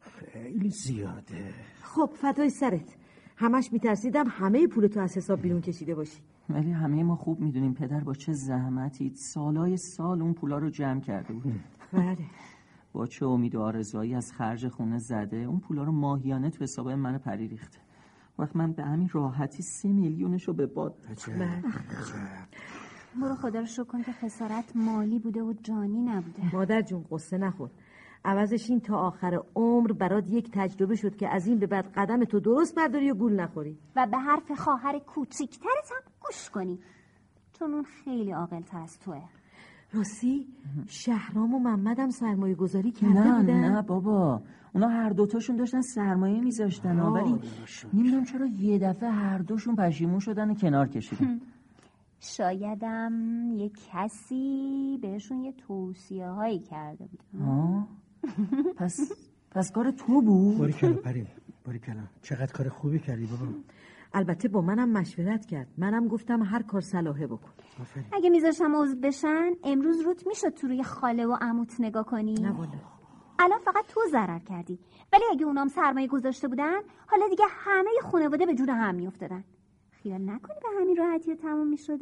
خیلی 0.00 0.70
زیاده. 0.70 1.54
خب 1.82 2.10
فدای 2.14 2.50
سرت. 2.50 2.96
همش 3.42 3.72
میترسیدم 3.72 4.24
همه 4.28 4.66
پولتو 4.66 5.00
از 5.00 5.16
حساب 5.16 5.42
بیرون 5.42 5.60
کشیده 5.60 5.94
باشی. 5.94 6.18
ولی 6.50 6.70
همه 6.72 7.02
ما 7.02 7.16
خوب 7.16 7.40
می‌دونیم 7.40 7.74
پدر 7.74 8.00
با 8.00 8.14
چه 8.14 8.32
زحمتی 8.32 9.12
سالای 9.14 9.76
سال 9.76 10.22
اون 10.22 10.34
پولا 10.34 10.58
رو 10.58 10.70
جمع 10.70 11.00
کرده 11.00 11.32
بود. 11.32 11.60
بله. 11.92 12.16
با 12.92 13.06
چه 13.06 13.26
امید 13.26 13.54
و 13.54 13.60
آرزوهایی 13.60 14.14
از 14.14 14.32
خرج 14.32 14.68
خونه 14.68 14.98
زده 14.98 15.36
اون 15.36 15.60
پولا 15.60 15.82
رو 15.82 15.92
ماهیانه 15.92 16.50
تو 16.50 16.64
حساب 16.64 16.88
من 16.88 17.18
پری 17.18 17.48
ریخته 17.48 17.78
وقت 18.38 18.56
من 18.56 18.72
به 18.72 18.82
همین 18.84 19.08
راحتی 19.12 19.62
سه 19.62 19.92
میلیونش 19.92 20.48
رو 20.48 20.54
به 20.54 20.66
باد. 20.66 20.94
برو 23.20 23.34
خدا 23.34 23.60
رو 23.60 23.66
شکر 23.66 23.84
کن 23.84 24.02
که 24.02 24.12
خسارت 24.12 24.76
مالی 24.76 25.18
بوده 25.18 25.42
و 25.42 25.52
جانی 25.62 26.00
نبوده. 26.00 26.54
مادر 26.54 26.82
جون 26.82 27.04
قصه 27.10 27.38
نخور. 27.38 27.70
عوضش 28.24 28.70
این 28.70 28.80
تا 28.80 28.96
آخر 28.98 29.40
عمر 29.54 29.92
برات 29.92 30.30
یک 30.30 30.50
تجربه 30.52 30.96
شد 30.96 31.16
که 31.16 31.28
از 31.28 31.46
این 31.46 31.58
به 31.58 31.66
بعد 31.66 31.92
قدم 31.94 32.24
تو 32.24 32.40
درست 32.40 32.74
برداری 32.74 33.10
و 33.10 33.14
گول 33.14 33.40
نخوری. 33.40 33.78
و 33.96 34.06
به 34.10 34.18
حرف 34.18 34.52
خواهر 34.52 34.98
کوچیکترت 34.98 35.90
هم 35.90 36.12
گوش 36.22 36.50
کنی. 36.50 36.78
چون 37.52 37.74
اون 37.74 37.82
خیلی 37.82 38.32
عاقل‌تر 38.32 38.78
از 38.78 38.98
توه. 38.98 39.22
راستی 39.92 40.46
شهرام 40.86 41.54
و 41.54 41.58
محمدم 41.58 42.10
سرمایه 42.10 42.54
گذاری 42.54 42.90
کرده 42.90 43.28
نه 43.28 43.40
بودن. 43.40 43.72
نه 43.72 43.82
بابا. 43.82 44.42
اونا 44.74 44.88
هر 44.88 45.10
دوتاشون 45.10 45.56
داشتن 45.56 45.80
سرمایه 45.80 46.40
میذاشتن 46.40 47.00
ولی 47.00 47.40
نمی‌دونم 47.92 48.24
چرا 48.24 48.46
یه 48.46 48.78
دفعه 48.78 49.10
هر 49.10 49.38
دوشون 49.38 49.76
پشیمون 49.76 50.18
شدن 50.18 50.50
و 50.50 50.54
کنار 50.54 50.88
کشیدن. 50.88 51.40
شایدم 52.20 53.12
یه 53.56 53.70
کسی 53.92 54.98
بهشون 55.02 55.44
یه 55.44 55.52
توصیه 55.52 56.28
هایی 56.28 56.58
کرده 56.58 57.04
بود؟ 57.04 57.22
پس 58.76 59.12
پس 59.50 59.72
کار 59.72 59.90
تو 59.90 60.22
بود. 60.22 60.58
باری 60.58 60.72
کلا 60.72 60.92
پری 60.94 61.26
باری 61.66 61.78
کلا 61.78 62.02
چقدر 62.22 62.52
کار 62.52 62.68
خوبی 62.68 62.98
کردی 62.98 63.26
بابا. 63.26 63.52
البته 64.14 64.48
با 64.48 64.60
منم 64.60 64.92
مشورت 64.92 65.46
کرد. 65.46 65.68
منم 65.78 66.08
گفتم 66.08 66.42
هر 66.42 66.62
کار 66.62 66.80
صلاحه 66.80 67.26
بکن. 67.26 67.50
آفرین. 67.80 68.06
اگه 68.12 68.30
میذاشتم 68.30 68.76
عضو 68.76 68.96
بشن 68.96 69.50
امروز 69.64 70.00
روت 70.00 70.26
می‌شد 70.26 70.48
تو 70.48 70.66
روی 70.66 70.82
خاله 70.82 71.26
و 71.26 71.36
عموت 71.40 71.80
نگاه 71.80 72.04
کنی. 72.04 72.34
نه 72.34 72.50
والا. 72.50 72.70
الان 73.38 73.58
فقط 73.58 73.84
تو 73.88 74.00
ضرر 74.10 74.38
کردی. 74.38 74.78
ولی 75.12 75.22
اگه 75.32 75.46
اونام 75.46 75.68
سرمایه 75.68 76.06
گذاشته 76.08 76.48
بودن 76.48 76.80
حالا 77.06 77.28
دیگه 77.30 77.44
همه 77.48 77.90
خانواده 78.02 78.46
به 78.46 78.54
جون 78.54 78.68
هم 78.68 78.94
میافتادن. 78.94 79.44
خیال 79.90 80.20
نکنی 80.30 80.56
به 80.62 80.80
همین 80.80 80.96
راحتی 80.96 81.36
تموم 81.36 81.68
می‌شد. 81.68 81.98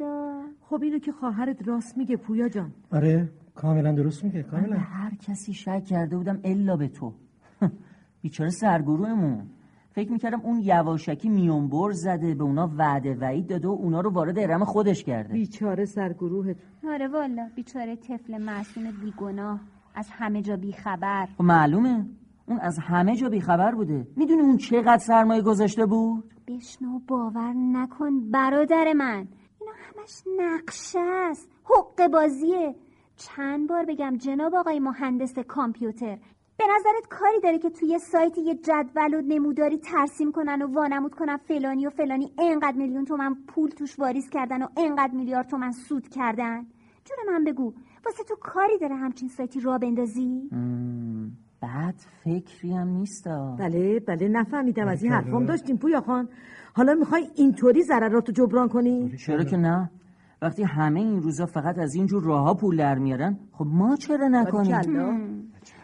خب 0.61 0.81
اینو 0.81 0.99
که 0.99 1.11
خواهرت 1.11 1.67
راست 1.67 1.97
میگه 1.97 2.17
پویا 2.17 2.49
جان. 2.49 2.71
آره. 2.91 3.29
کاملا 3.55 3.91
درست 3.91 4.23
میگه 4.23 4.43
کاملا. 4.43 4.77
هر 4.77 5.15
کسی 5.15 5.53
شک 5.53 5.83
کرده 5.85 6.17
بودم 6.17 6.39
الا 6.43 6.75
به 6.75 6.87
تو. 6.87 7.13
بیچاره 8.21 8.49
سرگروهمون. 8.49 9.47
فکر 9.91 10.11
می‌کردم 10.11 10.41
اون 10.41 10.59
یواشکی 10.59 11.29
میونبر 11.29 11.91
زده 11.91 12.35
به 12.35 12.43
اونا 12.43 12.71
وعده 12.77 13.15
وعید 13.15 13.47
داده 13.47 13.67
و 13.67 13.71
اونا 13.71 14.01
رو 14.01 14.09
وارد 14.09 14.39
ارم 14.39 14.63
خودش 14.63 15.03
کرده. 15.03 15.33
بیچاره 15.33 15.85
سرگروهت. 15.85 16.57
آره 16.87 17.07
والا 17.07 17.49
بیچاره 17.55 17.95
طفل 17.95 18.37
معصوم 18.37 18.83
بیگناه. 18.91 19.59
از 19.95 20.07
همه 20.11 20.41
جا 20.41 20.55
بیخبر. 20.55 21.25
خب 21.37 21.43
معلومه. 21.43 22.05
اون 22.45 22.59
از 22.59 22.79
همه 22.81 23.15
جا 23.15 23.29
بیخبر 23.29 23.75
بوده. 23.75 24.07
می‌دونی 24.15 24.41
اون 24.41 24.57
چقدر 24.57 24.97
سرمایه 24.97 25.41
گذاشته 25.41 25.85
بود؟ 25.85 26.23
بشنو 26.47 26.99
باور 27.07 27.53
نکن 27.53 28.31
برادر 28.31 28.93
من. 28.93 29.27
اینا 29.59 29.71
همش 29.83 30.23
نقشه 30.39 30.99
است. 31.29 31.49
حق 31.63 32.07
بازیه. 32.11 32.75
چند 33.15 33.69
بار 33.69 33.85
بگم 33.85 34.17
جناب 34.17 34.55
آقای 34.55 34.79
مهندس 34.79 35.39
کامپیوتر 35.39 36.17
به 36.57 36.63
نظرت 36.75 37.07
کاری 37.09 37.39
داره 37.43 37.59
که 37.59 37.69
توی 37.69 37.99
سایت 37.99 38.37
یه 38.37 38.55
جدول 38.55 39.13
و 39.13 39.21
نموداری 39.21 39.77
ترسیم 39.77 40.31
کنن 40.31 40.61
و 40.61 40.67
وانمود 40.67 41.15
کنن 41.15 41.37
فلانی 41.37 41.87
و 41.87 41.89
فلانی 41.89 42.31
انقدر 42.39 42.77
میلیون 42.77 43.05
تومن 43.05 43.35
پول 43.47 43.69
توش 43.69 43.99
واریز 43.99 44.29
کردن 44.29 44.61
و 44.63 44.67
انقدر 44.77 45.13
میلیارد 45.13 45.47
تومن 45.47 45.71
سود 45.71 46.07
کردن؟ 46.07 46.65
جون 47.05 47.17
من 47.33 47.43
بگو 47.43 47.73
واسه 48.05 48.23
تو 48.23 48.35
کاری 48.35 48.77
داره 48.77 48.95
همچین 48.95 49.29
سایتی 49.29 49.59
را 49.59 49.77
بندازی؟ 49.77 50.49
بد 51.61 51.95
فکری 52.23 52.73
هم 52.73 52.87
نیستا. 52.87 53.55
بله 53.59 53.99
بله 53.99 54.27
نفهمیدم. 54.27 54.87
از 54.87 55.03
این 55.03 55.11
حرفام 55.11 55.45
داشتیم 55.45 55.77
پویا 55.77 56.01
خان. 56.01 56.29
حالا 56.73 56.93
می‌خوای 56.93 57.27
اینطوری 57.35 57.83
ضرراتو 57.83 58.31
جبران 58.31 58.67
کنی؟ 58.67 59.17
چرا 59.17 59.43
که 59.43 59.57
نه؟ 59.57 59.91
وقتی 60.43 60.63
همه 60.63 60.99
این 60.99 61.21
روزا 61.21 61.45
فقط 61.45 61.77
از 61.77 61.95
اینجور 61.95 62.23
راهها 62.23 62.53
پول 62.53 62.77
در 62.77 62.97
میارن 62.97 63.39
خب 63.51 63.65
ما 63.67 63.95
چرا 63.95 64.27
نکنیم؟ 64.27 64.71
باریکلا. 64.71 65.07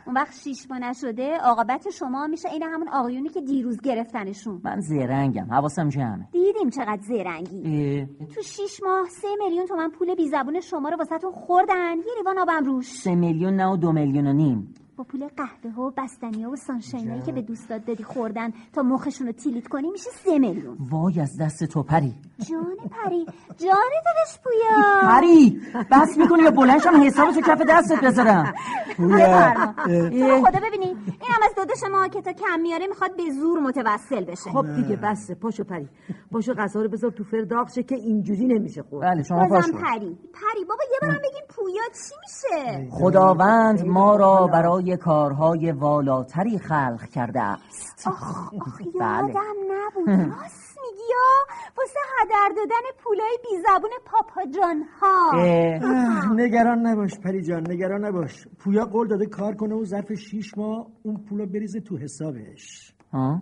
اون 0.06 0.16
وقت 0.16 0.34
شیش 0.34 0.68
ماه 0.70 0.80
نشده 0.80 1.38
عاقبت 1.38 1.90
شما 1.90 2.28
میشه 2.28 2.50
این 2.50 2.64
همون 2.64 2.90
آقایونی 2.90 3.30
که 3.30 3.42
دیروز 3.42 3.82
گرفتنشون. 3.82 4.62
من 4.64 4.80
زرنگم 4.80 5.48
حواسم 5.52 5.90
جمعه. 5.90 6.28
دیدیم 6.32 6.70
چقدر 6.70 7.02
زرنگی 7.02 7.58
اه، 8.00 8.26
تو 8.26 8.42
شیش 8.42 8.84
ماه 8.84 9.06
سه 9.10 9.28
میلیون 9.44 9.66
تومن 9.66 9.90
پول 9.90 10.16
بی 10.16 10.28
زبون 10.28 10.60
شما 10.60 10.90
رو 10.90 10.98
واسهتون 10.98 11.32
خوردن. 11.32 11.98
یه 11.98 12.14
لیوان 12.18 12.40
آبم 12.40 12.66
روش. 12.66 12.92
سه 12.92 13.16
میلیون 13.16 13.54
نه 13.54 13.68
و 13.68 13.78
دو 13.78 13.92
میلیون 13.92 14.28
و 14.28 14.34
نیم. 14.34 14.74
با 14.98 15.04
پول 15.04 15.28
قهوه 15.38 15.72
ها 15.76 15.84
و 15.84 15.92
بستنی 15.98 16.44
ها 16.44 16.52
و 16.52 16.56
سانشینایی 16.56 17.22
که 17.22 17.32
به 17.32 17.42
دوستات 17.42 17.86
دادی 17.86 18.04
خوردن 18.04 18.54
تا 18.74 18.82
مخشون 18.82 19.28
رو 19.28 19.34
تیلیت 19.34 19.68
کنی 19.68 19.92
میشه 19.92 20.10
سه 20.10 20.40
میلیون. 20.40 20.78
وای 20.92 21.20
از 21.22 21.38
دست 21.42 21.64
تو 21.64 21.84
پری. 21.84 22.14
جان 22.50 22.90
پری 22.90 23.26
جان 23.58 23.92
دلش 24.06 24.40
پویا 24.44 25.10
پری 25.10 25.62
بس 25.92 26.18
می‌کنی 26.18 26.44
یا 26.44 26.52
بلنشم 26.52 27.04
حسابتو 27.04 27.42
کف 27.42 27.62
دستت 27.70 28.04
بذارم. 28.04 28.54
بفرما 29.00 29.74
تو 30.10 30.46
خدا 30.46 30.60
ببینی 30.68 30.86
این 30.86 30.98
هم 31.22 31.42
از 31.44 31.56
داداش 31.58 31.84
ما 31.92 32.08
که 32.08 32.22
تا 32.22 32.34
کم 32.34 32.60
میاره 32.62 32.88
می‌خواد 32.88 33.18
به 33.18 33.24
زور 33.42 33.60
متوسل 33.60 34.26
بشه. 34.26 34.50
خب 34.50 34.66
دیگه 34.76 34.96
بسه 34.96 35.36
پاشو 35.36 35.64
پری. 35.64 35.90
پاشو 36.32 36.54
غذا 36.54 36.82
رو 36.82 36.90
بذار 36.90 37.12
تو 37.12 37.24
فرداغ 37.24 37.70
شه 37.76 37.84
که 37.84 37.96
اینجوری 37.96 38.46
نمیشه 38.46 38.84
خورد. 38.84 39.08
بله 39.08 39.24
شما 39.24 39.40
پاش 39.40 39.50
بازم 39.50 39.72
کن. 39.72 39.82
پری. 39.82 40.18
پری 40.34 40.66
بابا 40.70 40.84
یه 40.92 40.98
بارم 41.02 41.20
بگین 41.20 41.44
پویا 41.50 41.84
چی 41.94 42.16
میشه؟ 42.22 42.90
خداوند 42.92 43.86
ما 43.86 44.16
را 44.16 44.48
برای 44.48 44.87
برای 44.88 44.98
کارهای 44.98 45.72
والاتری 45.72 46.60
خلق 46.60 47.04
کرده 47.14 47.42
است. 47.42 48.08
آخ 48.08 48.52
بله. 49.00 49.28
یادم 49.28 49.56
نبود. 49.72 50.10
راست 50.34 50.78
میگی 50.82 51.04
یا؟ 51.10 51.56
واسه 51.78 52.00
هدر 52.22 52.56
دادن 52.56 53.04
پولای 53.04 53.38
بی 53.44 53.58
زبون 53.68 53.90
پاپا 54.06 54.42
جان 54.60 54.84
ها 55.02 56.34
نگران 56.36 56.80
نباش 56.88 57.20
پری 57.20 57.42
جان 57.42 57.72
نگران 57.72 58.06
نباش. 58.06 58.48
پویا 58.60 58.86
قول 58.86 59.08
داده 59.08 59.26
کار 59.26 59.56
کنه 59.56 59.76
و 59.76 59.86
ظرف 59.86 60.14
شیش 60.14 60.58
ماه 60.58 60.88
اون 61.04 61.18
پولا 61.30 61.46
بریزه 61.46 61.80
تو 61.80 61.98
حسابش. 61.98 62.94
ها؟ 63.14 63.42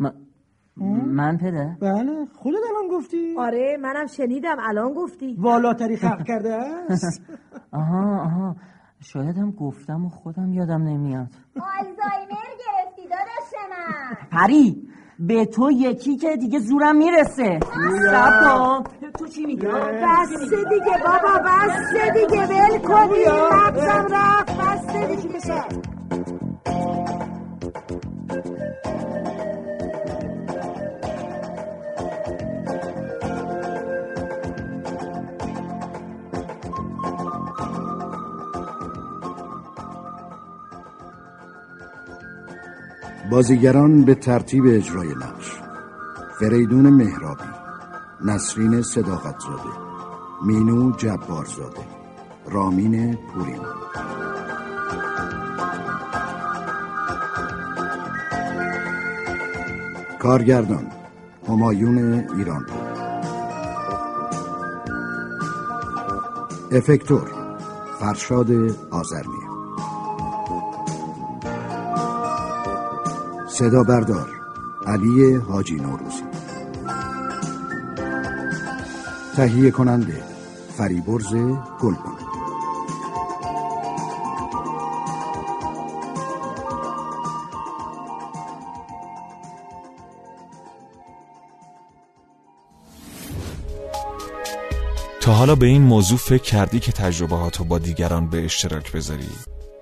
م- 0.00 0.10
من 1.06 1.36
پدر؟ 1.38 1.76
بله 1.80 2.26
خودت 2.34 2.58
الان 2.70 2.88
گفتی. 2.98 3.34
آره 3.38 3.76
منم 3.80 4.06
شنیدم 4.06 4.56
الان 4.60 4.94
گفتی. 4.94 5.36
والاتری 5.38 5.96
خلق 5.96 6.24
کرده 6.26 6.54
است. 6.54 7.22
آها 7.72 8.22
آها. 8.24 8.56
شاید 9.04 9.38
هم 9.38 9.50
گفتم 9.50 10.06
و 10.06 10.08
خودم 10.08 10.52
یادم 10.52 10.82
نمیاد. 10.82 11.26
آلزایمر 11.56 12.50
گرفتی 12.58 13.02
داداش 13.02 13.52
من. 13.70 14.16
پری 14.30 14.88
به 15.18 15.46
تو 15.46 15.70
یکی 15.70 16.16
که 16.16 16.36
دیگه 16.36 16.58
زورم 16.58 16.96
می‌رسه. 16.96 17.60
سب 18.10 18.40
کن 18.40 18.84
تو 19.18 19.26
چی 19.26 19.46
میگی؟ 19.46 19.66
بسته 19.66 20.56
دیگه. 20.56 20.98
بابا 21.04 21.38
بسته 21.44 22.10
دیگه 22.12 22.46
ول 22.46 22.78
کنی. 22.78 23.24
نبزم 23.52 24.06
رفت 24.10 24.56
بسته 24.56 25.06
دیگه. 25.06 25.91
بازیگران 43.32 44.04
به 44.04 44.14
ترتیب 44.14 44.64
اجرای 44.66 45.08
نقش 45.08 45.52
فریدون 46.38 46.90
مهرابی 46.90 47.44
نسرین 48.24 48.82
صداقتزاده 48.82 49.72
مینو 50.46 50.96
جبارزاده 50.96 51.80
رامین 52.50 53.16
پوریمان 53.16 53.74
کارگردان 60.18 60.86
همایون 61.48 61.98
ایرانپور 62.36 62.92
افکتور 66.72 67.30
فرشاد 68.00 68.50
آزرمی 68.90 69.51
صدا 73.52 73.82
بردار. 73.82 74.28
علی 74.86 75.34
حاجی 75.34 75.74
نوروزی. 75.74 76.22
تهیه 79.36 79.70
کننده 79.70 80.22
فریبرز 80.76 81.34
گلبن 81.80 82.12
تا 95.20 95.32
حالا 95.32 95.54
به 95.54 95.66
این 95.66 95.82
موضوع 95.82 96.18
فکر 96.18 96.42
کردی 96.42 96.80
که 96.80 96.92
تجربهاتو 96.92 97.64
با 97.64 97.78
دیگران 97.78 98.30
به 98.30 98.44
اشتراک 98.44 98.92
بذاری؟ 98.92 99.51